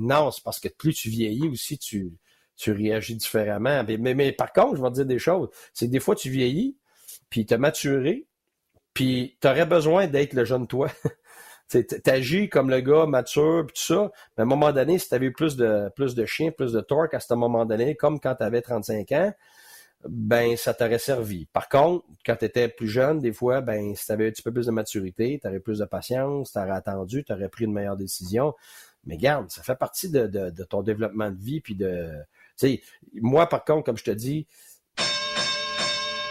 [0.00, 2.12] non, c'est parce que plus tu vieillis aussi, tu,
[2.56, 3.84] tu réagis différemment.
[3.86, 5.48] Mais, mais, par contre, je vais te dire des choses.
[5.74, 6.76] C'est que des fois, tu vieillis,
[7.30, 8.26] puis tu as maturé,
[8.94, 10.88] puis tu aurais besoin d'être le jeune toi.
[12.02, 15.30] t'agis comme le gars mature tout ça, mais à un moment donné, si tu avais
[15.30, 18.42] plus de plus de chien, plus de torque à ce moment donné, comme quand tu
[18.42, 19.32] avais 35 ans,
[20.08, 21.46] ben ça t'aurait servi.
[21.46, 24.42] Par contre, quand tu étais plus jeune, des fois, ben si tu avais un petit
[24.42, 27.64] peu plus de maturité, tu aurais plus de patience, tu aurais attendu, tu aurais pris
[27.64, 28.54] une meilleure décision.
[29.04, 32.10] Mais garde, ça fait partie de, ton développement de vie, puis de.
[32.58, 32.80] Tu
[33.14, 34.46] moi, par contre, comme je te dis,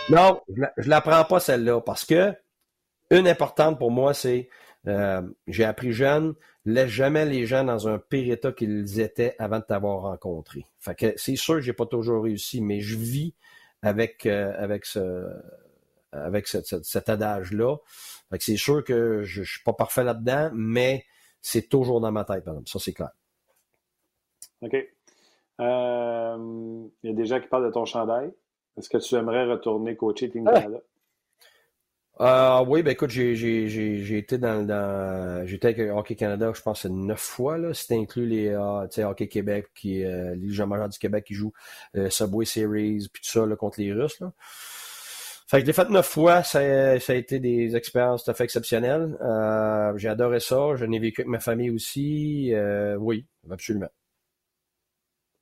[0.09, 0.41] non,
[0.77, 2.33] je la prends pas celle-là, parce que
[3.11, 4.49] une importante pour moi, c'est
[4.87, 9.59] euh, j'ai appris jeune, laisse jamais les gens dans un pire état qu'ils étaient avant
[9.59, 10.65] de t'avoir rencontré.
[10.79, 13.35] Fait que c'est sûr que j'ai pas toujours réussi, mais je vis
[13.81, 15.27] avec euh, avec ce
[16.11, 17.77] avec cet adage-là.
[18.29, 21.05] Fait que c'est sûr que je, je suis pas parfait là-dedans, mais
[21.41, 22.69] c'est toujours dans ma tête, par exemple.
[22.69, 23.11] Ça, c'est clair.
[24.61, 24.75] OK.
[25.61, 28.31] Euh, il y a des gens qui parlent de ton chandail.
[28.77, 30.63] Est-ce que tu aimerais retourner coacher Team ah!
[32.21, 37.19] Euh, oui, ben écoute, j'ai été dans, dans j'étais avec Hockey Canada, je pense neuf
[37.19, 37.73] fois là.
[37.73, 41.53] C'était inclus les euh, Hockey Québec qui euh, les gens majeurs du Québec qui jouent
[41.95, 44.33] euh, Subway Series puis tout ça là, contre les Russes là.
[45.49, 48.35] Fait que je l'ai fait neuf fois, ça, ça, a été des expériences tout à
[48.35, 49.17] fait exceptionnelles.
[49.19, 52.53] Euh, j'ai adoré ça, je l'ai vécu avec ma famille aussi.
[52.53, 53.89] Euh, oui, absolument.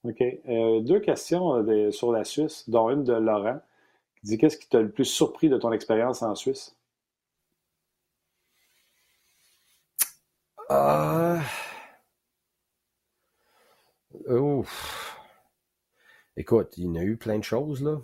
[0.06, 0.22] OK.
[0.22, 3.60] Euh, deux questions sur la Suisse, dont une de Laurent,
[4.28, 6.76] dit Qu'est-ce qui t'a le plus surpris de ton expérience en Suisse?
[10.70, 11.40] Euh...
[16.36, 18.00] Écoute, il y en a eu plein de choses, là.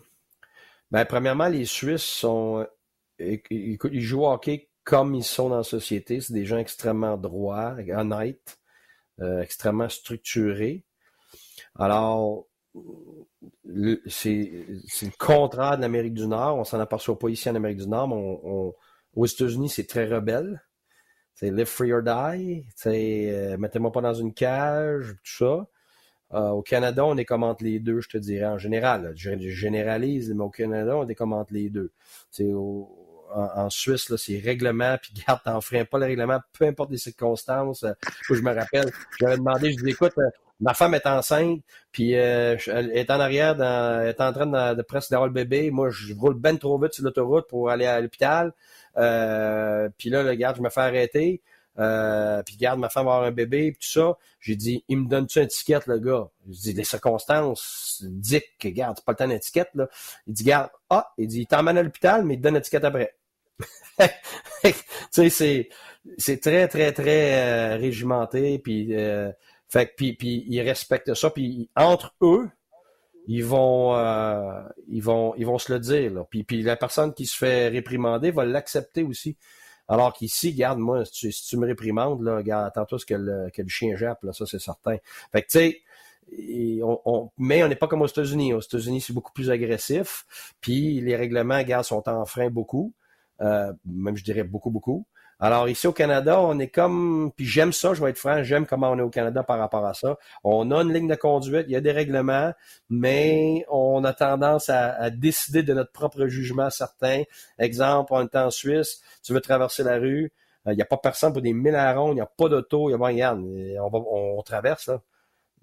[0.91, 2.67] Ben, premièrement, les Suisses sont.
[3.19, 6.21] Ils, jouent au hockey comme ils sont dans la société.
[6.21, 8.59] C'est des gens extrêmement droits, honnêtes,
[9.19, 10.83] euh, extrêmement structurés.
[11.75, 12.47] Alors,
[14.07, 14.65] c'est
[15.01, 16.57] le contraire de l'Amérique du Nord.
[16.57, 18.75] On s'en aperçoit pas ici en Amérique du Nord, mais
[19.15, 20.61] aux États-Unis, c'est très rebelle.
[21.35, 22.65] C'est live free or die.
[22.85, 25.67] Euh, mettez-moi pas dans une cage, tout ça.
[26.33, 29.13] Euh, au Canada, on décommente les deux, je te dirais, en général.
[29.15, 31.91] Je, généralise, mais au Canada, on décommente les deux.
[33.35, 37.83] en, Suisse, c'est règlement, puis garde, t'en freins pas le règlement, peu importe les circonstances.
[37.83, 37.93] Euh,
[38.29, 40.29] je me rappelle, j'avais demandé, je dis, écoute, euh,
[40.63, 41.61] ma femme est enceinte,
[41.91, 42.57] puis elle
[42.93, 45.69] est en arrière, elle est en train de, presque d'avoir le bébé.
[45.69, 48.53] Moi, je roule ben trop vite sur l'autoroute pour aller à l'hôpital.
[48.95, 51.41] puis là, le garde, je me fais arrêter.
[51.79, 54.17] Euh, puis garde, ma femme va avoir un bébé, puis tout ça.
[54.39, 56.29] J'ai dit, il me donne-tu une étiquette, le gars?
[56.47, 59.87] Je dis, les circonstances dit que, garde, c'est pas le temps d'étiquette, là.
[60.27, 62.83] Il dit, garde, ah, il dit, il t'emmène à l'hôpital, mais il te donne l'étiquette
[62.83, 63.15] après.
[63.99, 64.73] tu
[65.11, 65.69] sais, c'est,
[66.17, 69.31] c'est très, très, très euh, régimenté, puis, euh,
[69.73, 72.47] fait puis, puis ils respectent ça, puis entre eux,
[73.25, 76.13] ils vont, euh, ils vont, ils vont se le dire.
[76.13, 76.27] Là.
[76.29, 79.35] Puis, la personne qui se fait réprimander va l'accepter aussi.
[79.87, 83.63] Alors qu'ici, garde, moi, si tu, me réprimandes, là, regarde, attends-toi ce que le, que
[83.63, 84.97] le chien jappe, là, ça, c'est certain.
[85.31, 85.81] Fait que, tu sais,
[86.83, 88.53] on, mais on n'est pas comme aux États-Unis.
[88.53, 90.53] Aux États-Unis, c'est beaucoup plus agressif.
[90.61, 92.93] Puis les règlements, regarde, sont en frein beaucoup.
[93.41, 95.07] Euh, même, je dirais beaucoup, beaucoup.
[95.39, 98.65] Alors ici au Canada, on est comme, puis j'aime ça, je vais être franc, j'aime
[98.65, 100.17] comment on est au Canada par rapport à ça.
[100.43, 102.53] On a une ligne de conduite, il y a des règlements,
[102.89, 107.23] mais on a tendance à, décider de notre propre jugement certains.
[107.59, 110.31] Exemple, on est en Suisse, tu veux traverser la rue,
[110.67, 112.89] euh, il n'y a pas personne pour des mille ronds, il n'y a pas d'auto,
[112.89, 113.37] il y a rien,
[113.81, 115.01] on, va, on, traverse là.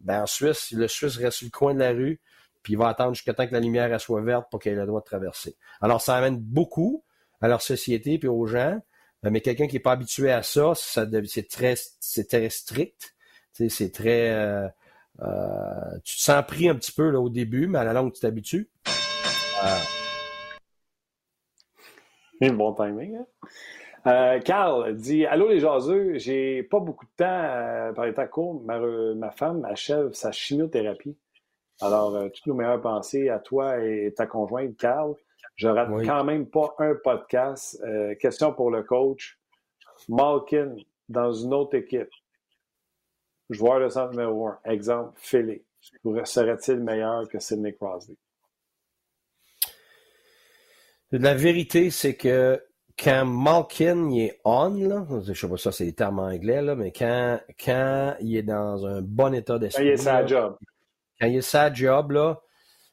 [0.01, 2.21] Ben en Suisse, le Suisse reste sur le coin de la rue,
[2.63, 4.87] puis il va attendre jusqu'à temps que la lumière soit verte pour qu'il ait le
[4.87, 5.57] droit de traverser.
[5.81, 7.05] Alors ça amène beaucoup
[7.41, 8.81] à leur société puis aux gens.
[9.25, 13.15] Euh, mais quelqu'un qui n'est pas habitué à ça, c'est très, c'est très strict.
[13.53, 14.31] C'est très.
[14.31, 14.69] Euh,
[15.21, 18.13] euh, tu te sens pris un petit peu là, au début, mais à la longue,
[18.13, 18.71] tu t'habitues.
[19.65, 19.79] Euh...
[22.55, 24.41] Bon timing, hein?
[24.47, 28.63] Carl dit Allô les jaseux, j'ai pas beaucoup de temps par les temps courts.
[28.65, 31.19] Ma, ma, femme achève sa chimiothérapie.
[31.83, 35.17] Alors, toutes nos meilleures pensées à toi et ta conjointe, Carl.
[35.57, 37.81] Je rate quand même pas un podcast.
[37.85, 39.39] Euh, question pour le coach.
[40.09, 40.77] Malkin
[41.09, 42.11] dans une autre équipe.
[43.51, 44.59] Joueur de centre numéro un.
[44.65, 45.63] Exemple, Philly.
[46.25, 48.17] Serait-il meilleur que Sidney Crosby?
[51.11, 52.63] La vérité, c'est que
[52.97, 56.93] quand Malkin est on, là, je sais pas ça, c'est les termes anglais, là, mais
[56.93, 59.83] quand, quand il est dans un bon état d'esprit.
[59.83, 60.57] Quand il est sa job.
[61.21, 62.41] Quand il est sa job, là,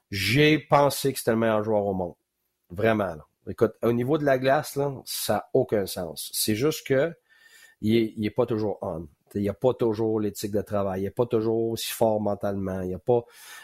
[0.09, 2.15] j'ai pensé que c'était le meilleur joueur au monde.
[2.70, 3.15] Vraiment.
[3.49, 6.30] Écoute, au niveau de la glace, là, ça n'a aucun sens.
[6.34, 7.13] C'est juste que
[7.82, 9.07] il n'est est pas toujours on.
[9.36, 11.01] Il n'y a pas toujours l'éthique de travail.
[11.01, 12.82] Il n'est pas toujours aussi fort mentalement.
[12.82, 13.24] Il n'est pas.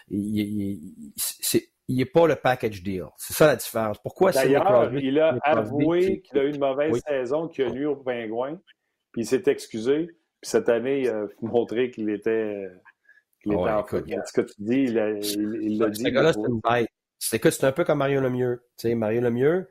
[0.10, 3.06] Il, pas le package deal.
[3.18, 3.98] C'est ça la différence.
[4.00, 7.96] Pourquoi D'ailleurs, il a avoué qu'il a eu une mauvaise saison, qu'il a nu au
[7.96, 8.60] pingouin,
[9.12, 10.08] puis il s'est excusé.
[10.42, 12.68] Puis cette année, il a montré qu'il était,
[13.42, 16.04] qu'il était en Ce que tu dis, il l'a dit.
[16.04, 16.90] Ce gars-là, c'est une bête
[17.30, 18.64] c'est un peu comme Mario Lemieux.
[18.78, 19.70] Tu sais, Mario Lemieux,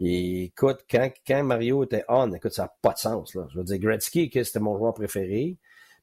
[0.00, 3.34] et écoute, quand, quand Mario était on, écoute, ça n'a pas de sens.
[3.34, 3.46] Là.
[3.52, 5.58] Je veux dire, Gretzky, c'était mon joueur préféré.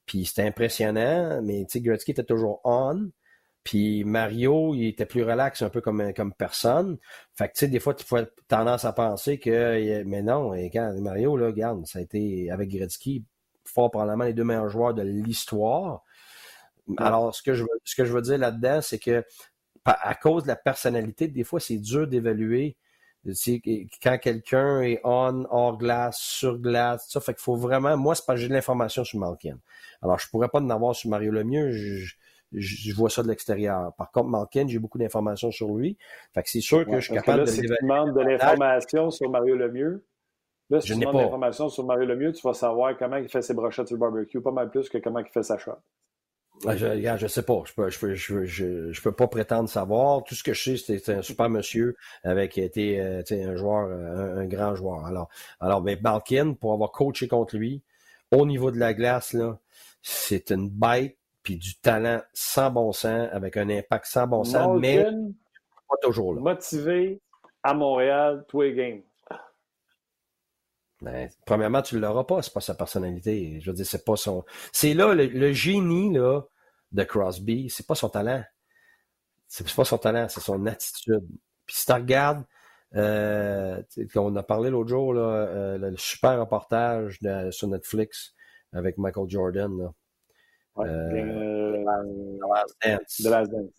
[0.06, 3.12] Puis c'était impressionnant, mais tu sais, Gretzky était toujours on.
[3.64, 6.98] Puis Mario, il était plus relax, un peu comme, comme personne.
[7.36, 10.72] Fait que, tu sais, des fois, tu pouvais tendance à penser que, mais non, et
[10.72, 13.24] quand Mario, là, regarde, ça a été, avec Gretzky,
[13.64, 16.04] fort probablement les deux meilleurs joueurs de l'histoire.
[16.98, 19.24] Alors, ce que je veux, ce que je veux dire là-dedans, c'est que,
[19.86, 22.78] à cause de la personnalité, des fois, c'est dur d'évaluer
[24.02, 27.96] quand quelqu'un est on, hors glace, sur glace, ça fait qu'il faut vraiment.
[27.98, 29.58] Moi, c'est pas j'ai de l'information sur Malkin.
[30.02, 31.72] Alors, je pourrais pas en avoir sur Mario Lemieux.
[31.72, 32.14] Je,
[32.52, 33.94] je, vois ça de l'extérieur.
[33.96, 35.98] Par contre, Malkin, j'ai beaucoup d'informations sur lui.
[36.34, 37.46] Fait que c'est sûr que je suis capable de.
[37.46, 40.04] Si tu demandes de l'information sur Mario Lemieux,
[40.70, 43.30] là, si je tu demandes de l'information sur Mario Lemieux, tu vas savoir comment il
[43.30, 45.78] fait ses brochettes sur le barbecue, pas mal plus que comment il fait sa shot.
[46.68, 47.64] Je, je sais pas.
[47.66, 50.24] Je peux, je, peux, je, je, je, peux pas prétendre savoir.
[50.24, 53.56] Tout ce que je sais, c'est un super monsieur avec qui a été euh, un
[53.56, 55.06] joueur, euh, un, grand joueur.
[55.06, 57.82] Alors, alors, mais Balkin, pour avoir coaché contre lui,
[58.32, 59.60] au niveau de la glace, là,
[60.02, 64.80] c'est une bête puis du talent sans bon sens, avec un impact sans bon sens,
[64.80, 66.42] mais pas toujours là.
[66.42, 67.20] Motivé
[67.64, 69.02] à Montréal, tous les games.
[71.02, 73.60] Ben, premièrement, tu ne l'auras pas, c'est pas sa personnalité.
[73.60, 74.46] Je veux dire, c'est pas son.
[74.72, 76.44] C'est là le, génie là,
[76.92, 78.44] de Crosby, c'est pas son talent.
[79.48, 81.28] C'est pas son talent, c'est son attitude.
[81.66, 82.46] Puis si tu regardes,
[82.96, 83.82] euh,
[84.16, 88.34] on a parlé l'autre jour, là, euh, le super reportage sur Netflix
[88.72, 89.78] avec Michael Jordan.
[89.78, 89.94] Là.
[90.76, 91.84] Ouais, euh,
[92.84, 93.72] The Last Dance.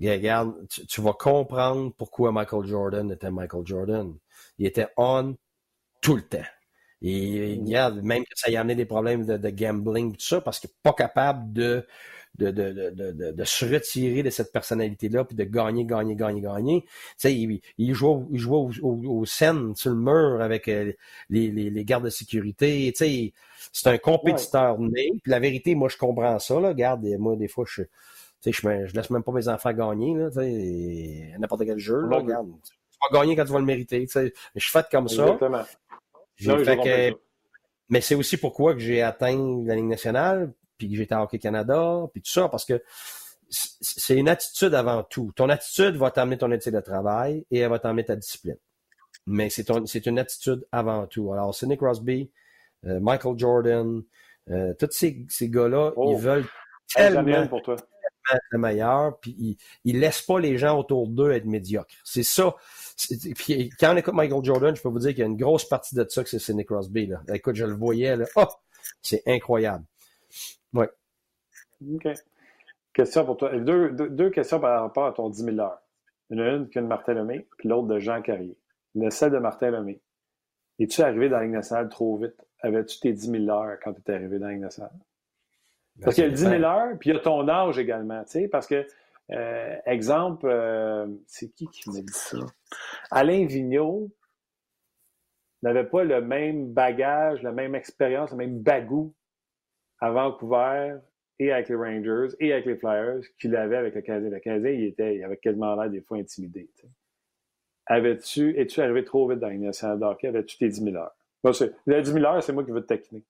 [0.00, 4.16] Regarde, tu, tu, vas comprendre pourquoi Michael Jordan était Michael Jordan.
[4.58, 5.36] Il était on
[6.04, 6.44] tout le temps.
[7.00, 10.60] Et regarde, même que ça y a amené des problèmes de, gambling, tout ça, parce
[10.60, 11.86] qu'il n'est pas capable de
[12.36, 16.82] de, de, de, de, se retirer de cette personnalité-là, puis de gagner, gagner, gagner, gagner.
[16.82, 20.92] Tu sais, il, il jouait, il au, scène, sur le mur, avec euh,
[21.30, 22.92] les, les, les, gardes de sécurité.
[22.92, 23.32] Tu sais,
[23.72, 25.10] c'est un compétiteur né.
[25.22, 26.58] Puis la vérité, moi, je comprends ça.
[26.58, 26.70] Là.
[26.70, 30.14] Regarde, moi, des fois, je tu sais, je, je laisse même pas mes enfants gagner,
[30.14, 32.48] là, tu sais, n'importe quel jeu, là, regarde.
[32.64, 34.32] Tu vas gagner quand tu vas le mériter, tu sais.
[34.56, 35.38] Je suis fait comme ça
[37.88, 41.38] mais c'est aussi pourquoi que j'ai atteint la Ligue nationale, puis que j'étais à Hockey
[41.38, 42.82] Canada, puis tout ça, parce que
[43.50, 45.32] c'est une attitude avant tout.
[45.36, 48.56] Ton attitude va t'amener ton éthique de travail et elle va t'amener ta discipline.
[49.26, 51.32] Mais c'est une attitude avant tout.
[51.32, 52.30] Alors, Sidney Crosby,
[52.86, 54.02] euh, Michael Jordan,
[54.50, 56.16] euh, tous ces, ces gars-là, ils oh.
[56.16, 56.46] veulent
[56.94, 57.76] tellement, pour toi.
[57.76, 61.94] être le meilleur, puis ils, ils laissent pas les gens autour d'eux être médiocres.
[62.04, 62.54] C'est ça.
[63.36, 65.68] Puis quand on écoute Michael Jordan, je peux vous dire qu'il y a une grosse
[65.68, 67.06] partie de ça que c'est Sidney Crosby.
[67.06, 67.20] Là.
[67.32, 68.24] Écoute, je le voyais, là.
[68.36, 68.46] Oh,
[69.02, 69.84] c'est incroyable.
[70.72, 70.86] Oui.
[71.94, 72.08] OK.
[72.92, 73.56] Question pour toi.
[73.58, 75.80] Deux, deux, questions par rapport à ton 10 000 heures.
[76.30, 78.56] Une qui est de Martin Lemay, puis l'autre de Jean Carrier.
[78.94, 80.00] Le celle de Martin Lemay.
[80.78, 82.36] Es-tu arrivé dans la Ligue nationale trop vite?
[82.60, 84.92] Avais-tu tes 10 000 heures quand tu étais arrivé dans la Ligue nationale?
[85.96, 88.22] Ben, parce qu'il y a 10 000 heures, puis il y a ton âge également,
[88.24, 88.86] tu sais, parce que
[89.30, 92.38] euh, exemple, euh, c'est qui qui m'a dit ça?
[93.10, 94.10] Alain Vigneault
[95.62, 99.14] n'avait pas le même bagage, la même expérience, le même bagou
[100.00, 100.98] à Vancouver
[101.38, 104.30] et avec les Rangers et avec les Flyers qu'il avait avec le Canadien.
[104.30, 106.70] Le Canadien, il, était, il avait quasiment l'air des fois intimidé.
[107.86, 111.14] Avais-tu, es-tu arrivé trop vite dans nationale de Avais-tu tes 10 000 heures?
[111.86, 113.24] Les 10 000 heures, c'est moi qui veux te taquiner.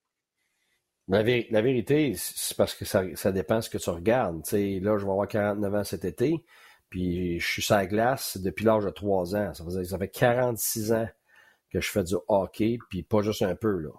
[1.07, 4.43] La, vérité, c'est parce que ça, ça dépend ce que tu regardes.
[4.45, 6.43] sais, là, je vais avoir 49 ans cet été,
[6.89, 9.53] puis je suis sur la glace depuis l'âge de 3 ans.
[9.53, 11.07] Ça fait, ça fait 46 ans
[11.71, 13.77] que je fais du hockey, puis pas juste un peu.
[13.77, 13.89] là.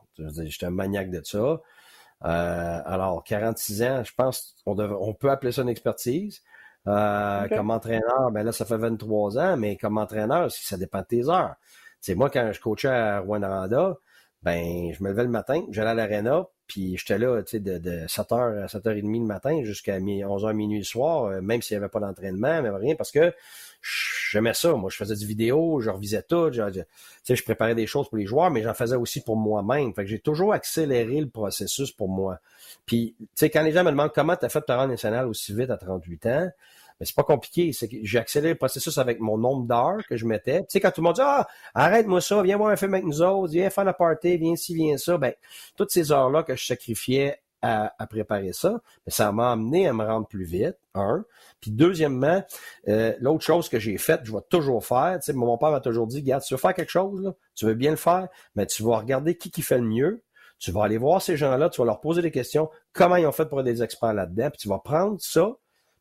[0.45, 1.61] J'étais un maniaque de ça.
[2.25, 6.43] Euh, alors, 46 ans, je pense on, on peut appeler ça une expertise.
[6.89, 11.07] Euh, Comme entraîneur, ben là, ça fait 23 ans, mais comme entraîneur, ça dépend de
[11.07, 11.57] tes heures.
[12.01, 13.97] C'est moi, quand je coachais à Rwanda,
[14.43, 17.79] ben, je me levais le matin, j'allais à l'aréna, puis j'étais là, tu sais, de,
[17.79, 21.83] de 7h à 7h30 le matin jusqu'à 11h minuit le soir, euh, même s'il n'y
[21.83, 23.33] avait pas d'entraînement, mais rien, parce que
[24.33, 24.73] j'aimais ça.
[24.73, 26.83] Moi, je faisais du vidéo, je revisais tout, je, tu
[27.23, 29.95] sais, je préparais des choses pour les joueurs, mais j'en faisais aussi pour moi-même.
[29.95, 32.39] Fait que j'ai toujours accéléré le processus pour moi.
[32.85, 35.27] Puis, tu sais, quand les gens me demandent comment tu as fait ta rang national
[35.27, 36.51] aussi vite à 38 ans,
[36.99, 37.73] mais c'est pas compliqué.
[37.73, 40.61] C'est que j'ai accéléré le processus avec mon nombre d'heures que je mettais.
[40.61, 43.07] Tu sais, quand tout le monde dit Ah, arrête-moi ça, viens voir un film avec
[43.07, 45.33] nous autres, viens faire la party, viens ci, viens ça, ben,
[45.77, 50.05] toutes ces heures-là que je sacrifiais à, préparer ça, ben, ça m'a amené à me
[50.05, 51.25] rendre plus vite, un.
[51.61, 52.45] Puis deuxièmement,
[52.89, 55.81] euh, l'autre chose que j'ai faite, je vais toujours faire, tu sais, mon père m'a
[55.81, 58.67] toujours dit, regarde, tu veux faire quelque chose, là, tu veux bien le faire, mais
[58.67, 60.23] tu vas regarder qui qui fait le mieux,
[60.59, 63.33] tu vas aller voir ces gens-là, tu vas leur poser des questions, comment ils ont
[63.33, 65.57] fait pour être des experts là-dedans, puis tu vas prendre ça,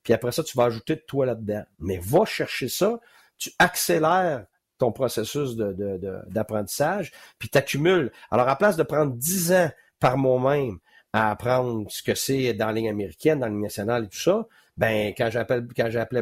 [0.05, 1.63] puis après ça, tu vas ajouter de toi là-dedans.
[1.79, 2.99] Mais va chercher ça,
[3.37, 4.45] tu accélères
[4.77, 8.11] ton processus d'apprentissage, puis tu accumules.
[8.29, 10.77] Alors, à place de prendre 10 ans par moi-même
[11.11, 12.89] à apprendre ce que c'est dans la ligne
[13.25, 14.45] dans la nationale et tout ça,
[14.77, 16.21] ben quand j'appelle quand j'appelais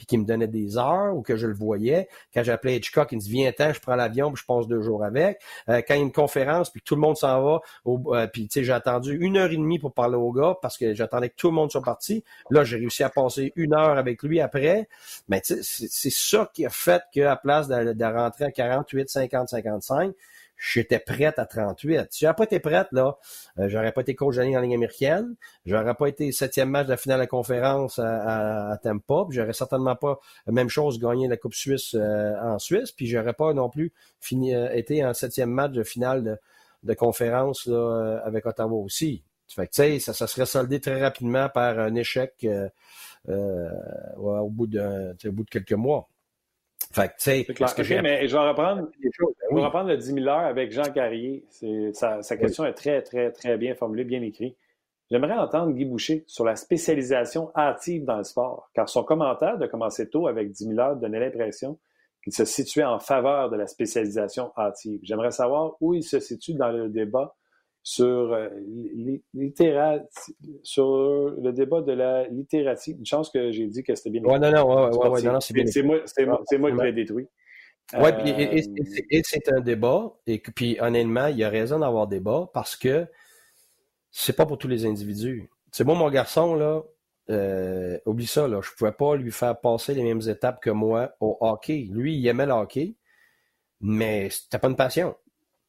[0.00, 2.08] puis qu'il me donnait des heures ou que je le voyais.
[2.32, 4.80] Quand j'appelais Hitchcock, il me dit viens ten je prends l'avion, puis je passe deux
[4.80, 5.42] jours avec.
[5.68, 8.48] Euh, quand il y a une conférence, puis tout le monde s'en va, euh, puis
[8.48, 11.28] tu sais, j'ai attendu une heure et demie pour parler au gars parce que j'attendais
[11.28, 12.24] que tout le monde soit parti.
[12.48, 14.88] Là, j'ai réussi à passer une heure avec lui après.
[15.28, 20.14] Mais c'est ça qui a fait qu'à place de, de rentrer à 48, 50, 55,
[20.60, 22.08] j'étais prête à 38.
[22.10, 23.16] Si j'aurais pas été prête, là,
[23.58, 25.34] euh, j'aurais pas été coach en ligne américaine,
[25.64, 29.54] j'aurais pas été septième match de la finale de conférence à, à, Tampa, puis j'aurais
[29.54, 33.54] certainement pas, la même chose, gagné la Coupe Suisse euh, en Suisse, puis j'aurais pas
[33.54, 36.38] non plus fini, euh, été en septième match de finale de,
[36.82, 39.22] de conférence là, avec Ottawa aussi.
[39.48, 42.46] Fait que, ça, ça serait soldé très rapidement par un échec
[43.26, 46.08] au, bout de, au bout de quelques mois.
[46.92, 50.26] Fait que, tu sais, que mais je vais reprendre, je vais reprendre le 10 000
[50.26, 51.44] heures avec Jean Carrier.
[51.92, 54.56] Sa, sa question est très, très, très bien formulée, bien écrite.
[55.10, 59.66] J'aimerais entendre Guy Boucher sur la spécialisation hâtive dans le sport, car son commentaire de
[59.66, 61.78] commencer tôt avec 10 000 heures donnait l'impression
[62.22, 65.00] qu'il se situait en faveur de la spécialisation hâtive.
[65.02, 67.34] J'aimerais savoir où il se situe dans le débat
[67.82, 68.48] sur, euh,
[70.62, 70.86] sur
[71.40, 72.92] le débat de la littératie.
[72.92, 74.22] Une chance que j'ai dit que c'était bien.
[74.24, 75.66] Oui, non, non, ouais, ouais, non, c'est bien.
[75.66, 77.26] C'est moi, c'est moi qui l'ai détruit.
[77.98, 78.62] Oui, et,
[79.10, 83.08] et, c'est un débat, et puis honnêtement, il y a raison d'avoir débat parce que
[84.12, 85.50] c'est pas pour tous les individus.
[85.72, 86.82] C'est moi, mon garçon, là,
[87.30, 91.14] euh, oublie ça, là, je pouvais pas lui faire passer les mêmes étapes que moi
[91.20, 91.88] au hockey.
[91.90, 92.94] Lui, il aimait le hockey,
[93.80, 95.16] mais c'était pas une passion.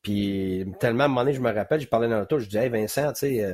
[0.02, 2.66] Puis tellement à un moment donné, je me rappelle, je parlais dans l'auto, je disais,
[2.66, 3.54] hey Vincent, tu sais, euh,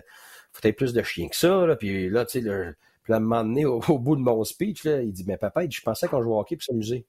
[0.53, 1.65] faut être plus de chien que ça.
[1.65, 1.75] Là.
[1.75, 4.83] Puis là, tu sais, le, puis à un moment donné, au, bout de mon speech,
[4.83, 7.05] là, il dit, mais papa, je pensais qu'on jouait au hockey pour s'amuser.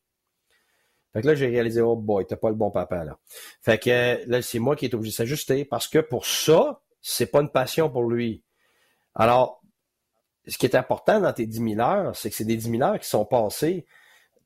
[1.13, 3.19] Fait que là, j'ai réalisé, oh boy, t'as pas le bon papa, là.
[3.61, 7.27] Fait que là, c'est moi qui est obligé de s'ajuster parce que pour ça, c'est
[7.27, 8.45] pas une passion pour lui.
[9.15, 9.63] Alors,
[10.47, 12.83] ce qui est important dans tes 10 000 heures, c'est que c'est des 10 000
[12.83, 13.87] heures qui sont passées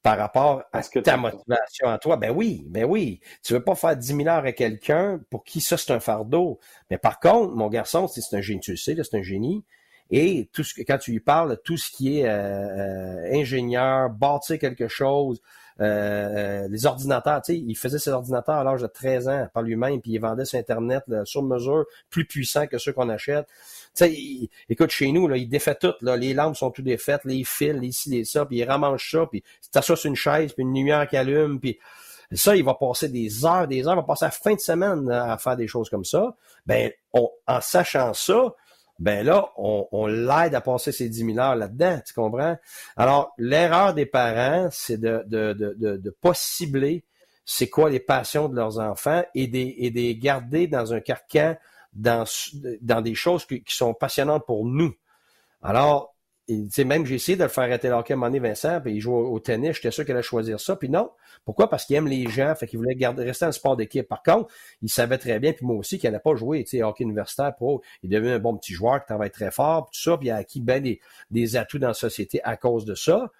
[0.02, 2.16] par rapport à ta motivation à toi.
[2.16, 3.20] Ben oui, ben oui.
[3.42, 6.58] Tu veux pas faire 10 000 heures à quelqu'un pour qui ça, c'est un fardeau.
[6.90, 9.64] Mais par contre, mon garçon, c'est un génie, tu le sais, c'est un génie.
[10.10, 14.10] Et tout ce que, quand tu lui parles, tout ce qui est euh, euh, ingénieur,
[14.10, 15.40] bâtir quelque chose,
[15.80, 19.62] euh, les ordinateurs, tu sais, il faisait ses ordinateurs à l'âge de 13 ans par
[19.62, 23.46] lui-même, puis il vendait sur Internet sur mesure, plus puissant que ceux qu'on achète.
[23.94, 24.14] Sais,
[24.68, 25.92] écoute, chez nous, là, il défait tout.
[26.00, 29.10] Là, les lampes sont toutes défaites, les fils, les ci, les ça, puis il ramange
[29.10, 31.78] ça, puis t'assois sur une chaise, puis une lumière qui allume, puis
[32.32, 35.10] ça, il va passer des heures, des heures, il va passer la fin de semaine
[35.10, 36.34] à faire des choses comme ça.
[36.64, 38.54] Ben, en sachant ça,
[38.98, 42.56] ben là, on, on l'aide à passer ces 10 000 heures là-dedans, tu comprends?
[42.96, 47.04] Alors, l'erreur des parents, c'est de de, de, de, de, pas cibler
[47.44, 51.56] c'est quoi les passions de leurs enfants et des, et des garder dans un carcan
[51.92, 52.24] dans,
[52.80, 54.94] dans des choses qui, sont passionnantes pour nous.
[55.62, 56.12] Alors,
[56.70, 59.00] sais, même j'ai essayé de le faire arrêter le à moment donné, Vincent, puis il
[59.00, 61.10] joue au, tennis, j'étais sûr qu'il allait choisir ça, puis non.
[61.44, 61.68] Pourquoi?
[61.68, 64.08] Parce qu'il aime les gens, fait qu'il voulait garder, rester un sport d'équipe.
[64.08, 66.82] Par contre, il savait très bien, puis moi aussi, qu'il n'allait pas jouer, tu sais,
[66.82, 67.82] hockey universitaire pro.
[68.02, 70.28] Il est devenu un bon petit joueur qui travaille très fort, puis tout ça, puis
[70.28, 73.30] il a acquis bien des, des atouts dans la société à cause de ça.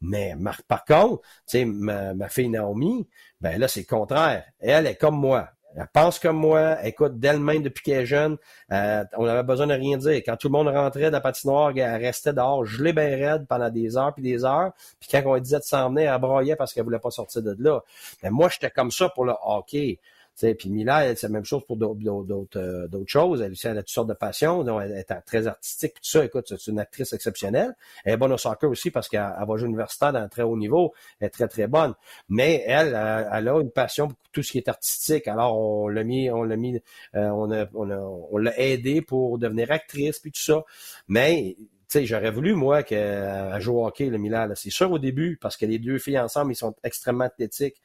[0.00, 0.34] Mais
[0.66, 3.08] par contre, tu sais, ma, ma fille Naomi,
[3.40, 4.44] ben là, c'est le contraire.
[4.58, 5.48] Elle est comme moi.
[5.74, 8.36] Elle pense comme moi, écoute d'elle-même depuis qu'elle est jeune.
[8.72, 10.22] Euh, on avait besoin de rien dire.
[10.24, 13.46] Quand tout le monde rentrait de la patinoire, elle restait dehors, je l'ai bien raide
[13.48, 14.72] pendant des heures puis des heures.
[15.00, 17.56] Puis quand on disait de s'en venir, elle broyait parce qu'elle voulait pas sortir de
[17.58, 17.80] là.
[18.22, 19.98] Mais moi, j'étais comme ça pour le hockey.
[20.40, 23.42] Puis Mila, c'est la même chose pour d'autres euh, choses.
[23.42, 24.64] Elle, elle a toutes sortes de passions.
[24.64, 25.94] Donc, elle est très artistique.
[25.94, 27.74] Tout ça, écoute, c'est une actrice exceptionnelle.
[28.04, 30.56] Elle est bonne au soccer aussi parce qu'elle va jouer universitaire dans un très haut
[30.56, 30.94] niveau.
[31.20, 31.94] Elle est très, très bonne.
[32.28, 35.28] Mais elle, elle, a une passion pour tout ce qui est artistique.
[35.28, 36.76] Alors, on l'a mis, on l'a mis,
[37.14, 40.62] euh, on a, on on l'a aidé pour devenir actrice, puis tout ça.
[41.08, 41.56] Mais
[41.94, 44.48] j'aurais voulu, moi, qu'elle joue au hockey, le Milan.
[44.54, 47.82] C'est sûr au début, parce que les deux filles ensemble, ils sont extrêmement athlétiques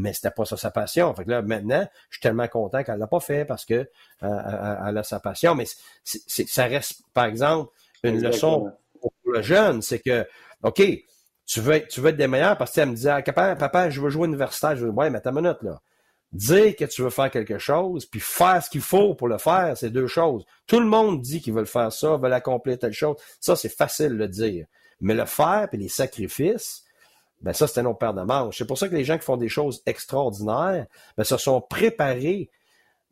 [0.00, 1.14] mais c'était pas ça sa passion.
[1.14, 3.88] Fait que là, maintenant, je suis tellement content qu'elle l'a pas fait parce que
[4.22, 5.54] euh, elle a sa passion.
[5.54, 5.66] Mais
[6.04, 7.70] c'est, ça reste, par exemple,
[8.02, 10.26] une leçon pour le jeune, c'est que,
[10.62, 10.82] OK,
[11.46, 14.00] tu veux, tu veux être des meilleurs parce qu'elle me disait, ah, papa, papa, je
[14.00, 14.76] veux jouer universitaire.
[14.76, 15.80] Je veux, ouais, mais ta minute, là.
[16.32, 19.76] Dire que tu veux faire quelque chose, puis faire ce qu'il faut pour le faire,
[19.76, 20.44] c'est deux choses.
[20.68, 23.16] Tout le monde dit qu'ils veulent faire ça, veulent accomplir telle chose.
[23.40, 24.66] Ça, c'est facile de le dire.
[25.00, 26.84] Mais le faire, puis les sacrifices,
[27.40, 28.58] ben ça, c'est un autre paire de manches.
[28.58, 30.86] C'est pour ça que les gens qui font des choses extraordinaires,
[31.16, 32.50] ben, se sont préparés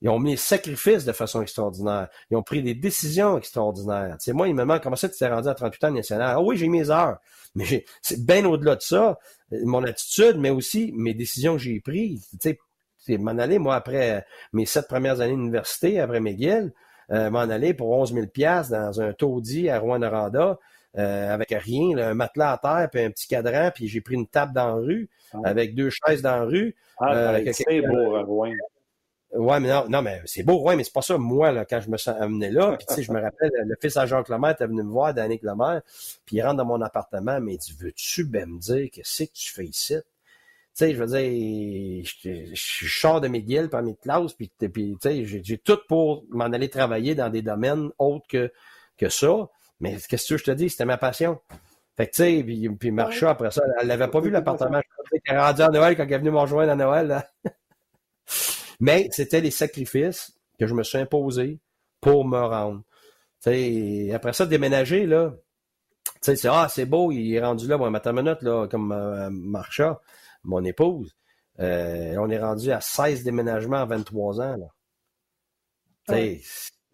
[0.01, 2.09] Ils ont mis sacrifices de façon extraordinaire.
[2.31, 4.16] Ils ont pris des décisions extraordinaires.
[4.18, 6.35] Tu moi, il me demande comment ça tu t'es rendu à 38 ans national.
[6.37, 7.18] Ah oui, j'ai mes heures.
[7.55, 9.18] Mais c'est bien au-delà de ça.
[9.51, 12.29] Mon attitude, mais aussi mes décisions que j'ai prises.
[12.41, 12.57] Tu
[12.99, 16.72] sais, m'en aller, moi, après mes sept premières années d'université, après McGill,
[17.11, 18.26] euh, m'en aller pour 11 000
[18.70, 20.59] dans un taudis à Rouen-Noranda,
[20.99, 24.26] euh, avec rien, un matelas à terre, puis un petit cadran, puis j'ai pris une
[24.26, 25.38] table dans la rue, ah.
[25.44, 26.74] avec deux chaises dans la rue.
[26.99, 28.53] Ah, euh, ben, c'est beau, Rouen.
[29.32, 31.80] Ouais, mais non, non mais c'est beau, ouais, mais c'est pas ça, moi, là, quand
[31.80, 32.76] je me suis amené là.
[32.78, 35.12] Puis, tu sais, je me rappelle, le fils à Jean Lemaitre est venu me voir,
[35.12, 35.86] Danny Lemaitre,
[36.24, 39.32] puis il rentre dans mon appartement, mais il dit, veux-tu ben me dire qu'est-ce que
[39.32, 39.96] tu fais ici?
[39.99, 40.05] Tu
[40.72, 44.96] sais, je veux dire, je, je sors de mes guildes par mes classes, puis, puis
[45.01, 48.51] tu sais, j'ai tout pour m'en aller travailler dans des domaines autres que,
[48.96, 49.49] que ça.
[49.81, 50.70] Mais qu'est-ce que je te dis?
[50.70, 51.41] C'était ma passion.
[51.97, 54.81] Fait que, tu sais, puis, puis Marcha, après ça, elle n'avait pas vu l'appartement.
[55.12, 57.09] Elle est rendue à Noël quand elle est venue me rejoindre à Noël.
[57.09, 57.29] Là.
[58.81, 61.59] Mais c'était les sacrifices que je me suis imposé
[62.01, 62.83] pour me rendre.
[63.41, 65.35] sais, après ça, déménager, là,
[66.22, 69.29] tu c'est ah, c'est beau, il est rendu là, bon, ma minute, là, comme euh,
[69.31, 70.01] Marcha,
[70.45, 71.16] mon épouse.
[71.61, 74.57] Euh, on est rendu à 16 déménagements en 23 ans.
[74.57, 74.66] Là.
[76.09, 76.41] Ouais.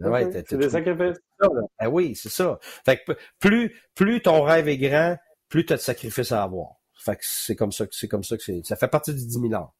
[0.01, 1.21] Ouais c'est des sacrifices.
[1.41, 2.59] Ben oui, c'est ça.
[2.85, 5.17] Fait que plus, plus ton rêve est grand,
[5.49, 6.81] plus tu as de sacrifices à avoir.
[6.95, 8.65] Fait que c'est comme ça que c'est comme ça que c'est.
[8.65, 9.73] Ça fait partie du 10 000 ans.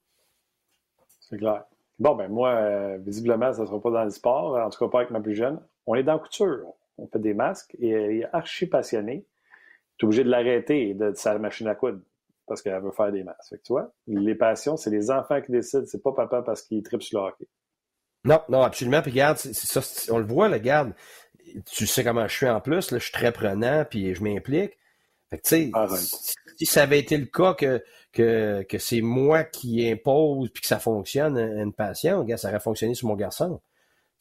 [1.21, 1.65] C'est clair.
[1.99, 4.91] Bon, ben moi, euh, visiblement, ça ne sera pas dans le sport, en tout cas
[4.91, 5.61] pas avec ma plus jeune.
[5.87, 6.67] On est dans la couture.
[6.99, 9.27] On fait des masques et elle est archi passionnée.
[9.97, 12.01] Tu es obligé de l'arrêter de, sa machine à coudre
[12.47, 13.49] parce qu'elle veut faire des masques.
[13.49, 16.63] Fait que, tu vois, les passions, c'est les enfants qui décident, c'est pas papa parce
[16.63, 17.47] qu'il tripe sur le hockey.
[18.25, 19.03] Non, non, absolument.
[19.03, 20.93] Puis regarde, c'est ça, on le voit, là, regarde.
[21.71, 24.79] Tu sais comment je suis en plus, là, je suis très prenant, puis je m'implique.
[25.31, 25.73] Fait que, tu sais,
[26.57, 27.83] si ça avait été le cas que
[28.15, 32.95] que, que c'est moi qui impose puis que ça fonctionne une passion, ça aurait fonctionné
[32.95, 33.61] sur mon garçon.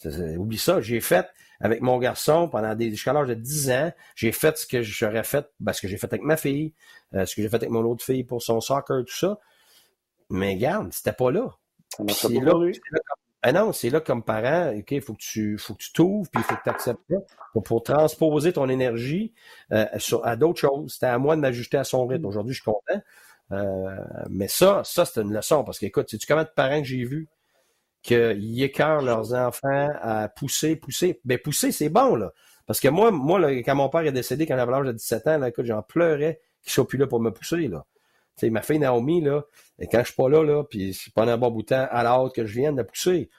[0.06, 1.28] oublie ça, j'ai fait
[1.60, 5.24] avec mon garçon pendant des jusqu'à l'âge de 10 ans, j'ai fait ce que j'aurais
[5.24, 6.74] fait, ben, ce que j'ai fait avec ma fille,
[7.14, 9.40] euh, ce que j'ai fait avec mon autre fille pour son soccer, tout ça.
[10.30, 11.48] Mais regarde, c'était pas là.
[12.10, 12.54] C'est là,
[13.46, 16.30] ah non, c'est là comme parent, OK, il faut que tu faut que tu t'ouvres,
[16.32, 17.18] puis il faut que tu acceptes ça
[17.66, 19.34] pour, transposer ton énergie
[19.74, 20.94] euh, sur, à d'autres choses.
[20.94, 22.26] C'était à moi de m'ajuster à son rythme.
[22.26, 23.02] Aujourd'hui, je suis content.
[23.52, 23.98] Euh,
[24.30, 25.66] mais ça, ça, c'est une leçon.
[25.66, 27.28] Parce que, écoute, sais-tu combien de parents que j'ai vus
[28.02, 31.20] qu'ils écœurent leurs enfants à pousser, pousser?
[31.26, 32.32] Ben, pousser, c'est bon, là.
[32.66, 35.28] Parce que moi, moi là, quand mon père est décédé, quand j'avais l'âge de 17
[35.28, 37.86] ans, là, écoute, j'en pleurais qu'il soit plus là pour me pousser, là.
[38.36, 39.44] Sais, ma fille Naomi, là,
[39.80, 42.04] et quand je suis pas là, là, puis pendant un bon bout de temps, à
[42.04, 43.30] la hâte que je vienne de pousser.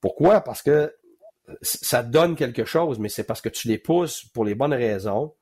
[0.00, 0.40] Pourquoi?
[0.40, 0.94] Parce que
[1.62, 5.34] ça donne quelque chose, mais c'est parce que tu les pousses pour les bonnes raisons,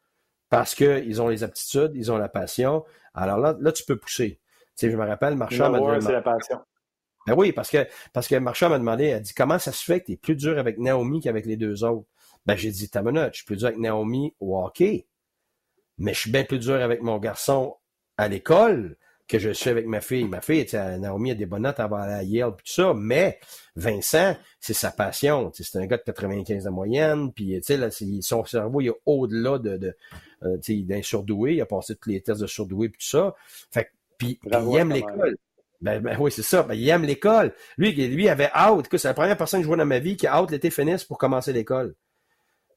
[0.50, 2.84] parce qu'ils ont les aptitudes, ils ont la passion.
[3.14, 4.40] Alors là, là tu peux pousser.
[4.76, 6.00] Tu sais, je me rappelle, Marchand m'a demandé.
[6.00, 6.60] c'est la passion.
[7.26, 10.00] Ben oui, parce que, parce que Marchand m'a demandé, elle dit, comment ça se fait
[10.00, 12.06] que tu es plus dur avec Naomi qu'avec les deux autres?
[12.44, 15.06] Ben, j'ai dit, ta minute, je suis plus dur avec Naomi au hockey,
[15.96, 17.76] mais je suis bien plus dur avec mon garçon
[18.16, 18.96] à l'école
[19.26, 20.24] que je suis avec ma fille.
[20.24, 23.38] Ma fille, Naomi a des bonnes notes avant la Yale, tout ça, mais
[23.74, 25.50] Vincent, c'est sa passion.
[25.54, 27.88] C'est un gars de 95 de moyenne, puis là,
[28.20, 29.96] son cerveau il est au-delà de, de
[30.42, 31.54] euh, d'un surdoué.
[31.54, 33.34] Il a passé tous les tests de surdoué, tout ça.
[33.70, 35.36] Fait puis il aime l'école.
[35.80, 36.62] Ben, ben, oui, c'est ça.
[36.62, 37.52] Ben, il aime l'école.
[37.76, 38.86] Lui, lui avait out.
[38.92, 41.04] C'est la première personne que je vois dans ma vie qui a out l'été finisse
[41.04, 41.94] pour commencer l'école.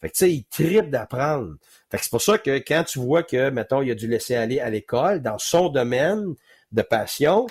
[0.01, 1.55] Fait que, tu sais, il tripe d'apprendre.
[1.89, 4.35] Fait que c'est pour ça que quand tu vois que, mettons, il a dû laisser
[4.35, 6.35] aller à l'école dans son domaine
[6.71, 7.47] de passion,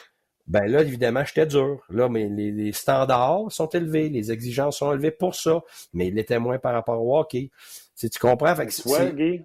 [0.47, 1.83] ben là, évidemment, j'étais dur.
[1.91, 6.39] Là, mais les, standards sont élevés, les exigences sont élevées pour ça, mais il l'était
[6.39, 7.51] moins par rapport au hockey.
[7.99, 8.55] Tu, tu comprends?
[8.55, 9.15] Fait que c'est...
[9.15, 9.43] Guy?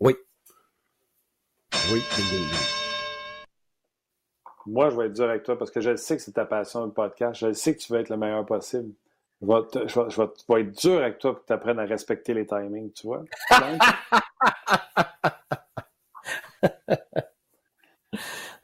[0.00, 0.16] Oui.
[1.92, 2.02] Oui,
[4.66, 6.84] Moi, je vais être dur avec toi parce que je sais que c'est ta passion,
[6.84, 7.40] le podcast.
[7.40, 8.92] Je sais que tu veux être le meilleur possible.
[9.42, 12.46] Je vais, je, vais, être dur avec toi pour que tu apprennes à respecter les
[12.46, 13.22] timings, tu vois?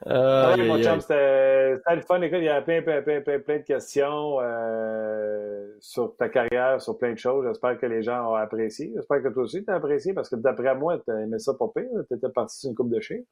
[0.06, 2.20] Euh, oui, mon chum, c'était le fun.
[2.22, 6.98] Écoute, il y a plein, plein, plein, plein, de questions euh, sur ta carrière, sur
[6.98, 7.46] plein de choses.
[7.46, 8.92] J'espère que les gens ont apprécié.
[8.96, 11.68] J'espère que toi aussi, tu as apprécié parce que d'après moi, tu aimé ça pas
[11.74, 11.88] pire.
[12.08, 13.22] Tu étais parti sur une coupe de chiens.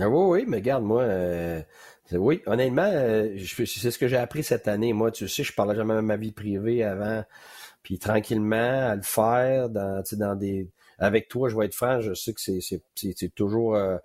[0.00, 1.62] Ah oui, oui, mais regarde, moi, euh,
[2.12, 4.92] oui, honnêtement, euh, c'est ce que j'ai appris cette année.
[4.94, 7.24] Moi, tu sais, je parlais jamais de ma vie privée avant,
[7.82, 10.68] puis tranquillement, à le faire dans, dans des...
[10.98, 13.98] Avec toi, je vais être franc, je sais que c'est toujours, euh,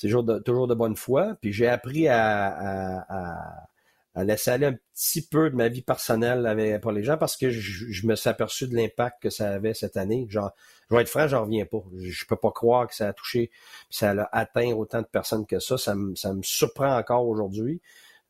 [0.00, 1.36] toujours, de, toujours de bonne foi.
[1.42, 3.68] Puis j'ai appris à, à, à,
[4.16, 7.50] laisser aller un petit peu de ma vie personnelle avec, pour les gens parce que
[7.50, 10.26] je, je me suis aperçu de l'impact que ça avait cette année.
[10.28, 10.50] Genre,
[10.90, 11.82] je vais être franc, j'en reviens pas.
[11.98, 13.50] Je peux pas croire que ça a touché,
[13.90, 15.78] ça a atteint autant de personnes que ça.
[15.78, 17.80] Ça me, ça me surprend encore aujourd'hui.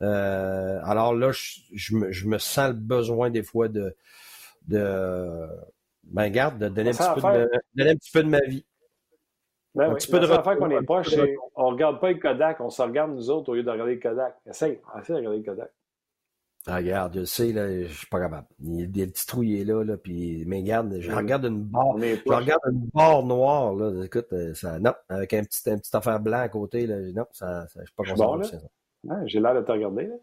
[0.00, 3.96] alors là, je, me, je, me, sens le besoin des fois de,
[4.66, 5.48] de
[6.04, 8.64] ben garde, de donner, un petit, peu de, donner un petit peu de ma vie.
[9.74, 11.14] Ben petit peu de affaire qu'on est proche,
[11.54, 13.94] on ne regarde pas le Kodak, on se regarde nous autres au lieu de regarder
[13.94, 14.36] le Kodak.
[14.46, 15.70] Essaye, essaye de regarder le Kodak.
[16.66, 18.46] Ah, regarde, je sais, là, je suis pas capable.
[18.60, 21.96] Il y a des petits trous, là, là, puis, mais regarde, je regarde une barre,
[21.98, 25.96] je regarde une barre noire, là, écoute, euh, ça, non, avec un petit, un petit
[25.96, 29.26] affaire blanc à côté, là, non, ça, ça je suis pas concentré bon, là?
[29.26, 30.16] J'ai l'air de te regarder, là.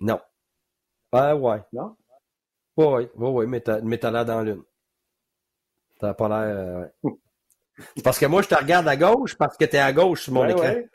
[0.00, 0.20] Non.
[1.12, 1.62] Ah, ouais.
[1.72, 1.96] Non?
[2.76, 4.62] Oui, oui, oui, mais t'as, mais t'as l'air dans l'une.
[5.98, 7.12] T'as pas l'air, euh, ouais.
[8.04, 10.46] parce que moi, je te regarde à gauche parce que t'es à gauche sur mon
[10.46, 10.62] écran.
[10.62, 10.88] Ouais.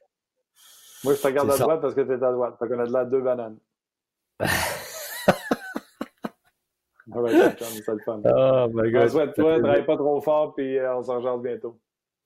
[1.03, 2.55] Moi, je te regarde à droite parce que t'es à droite.
[2.59, 3.57] Fait qu'on a de l'air deux bananes.
[7.13, 8.21] Ah ouais, c'est le fun.
[8.25, 9.03] Oh my God.
[9.03, 11.79] On souhaite toi, travaille pas trop fort, puis euh, on s'en rejoint bientôt.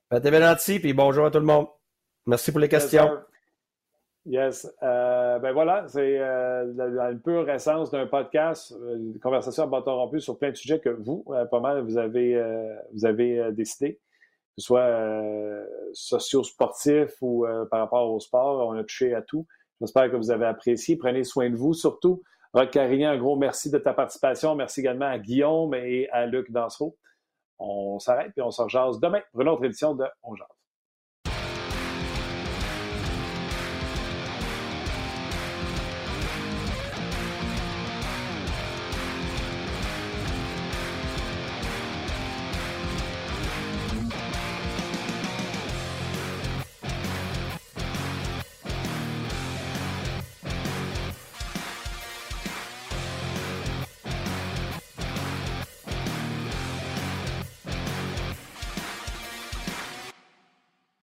[0.10, 1.68] Ben, T'es bien gentil, puis bonjour à tout le monde.
[2.26, 3.20] Merci pour les questions.
[4.26, 4.72] Yes.
[4.84, 10.22] Euh, ben voilà, c'est euh, une pure essence d'un podcast, une conversation à bâton rompu
[10.22, 12.42] sur plein de sujets que vous, pas mal, vous avez,
[12.94, 14.00] vous avez décidé,
[14.60, 18.68] ce soit socio-sportif ou par rapport au sport.
[18.68, 19.46] On a touché à tout.
[19.82, 20.98] J'espère que vous avez apprécié.
[20.98, 22.22] Prenez soin de vous, surtout.
[22.54, 24.56] Rock un gros merci de ta participation.
[24.56, 26.98] Merci également à Guillaume et à Luc Dansereau.
[27.60, 30.59] On s'arrête et on se rejase demain pour une autre édition de On Jase.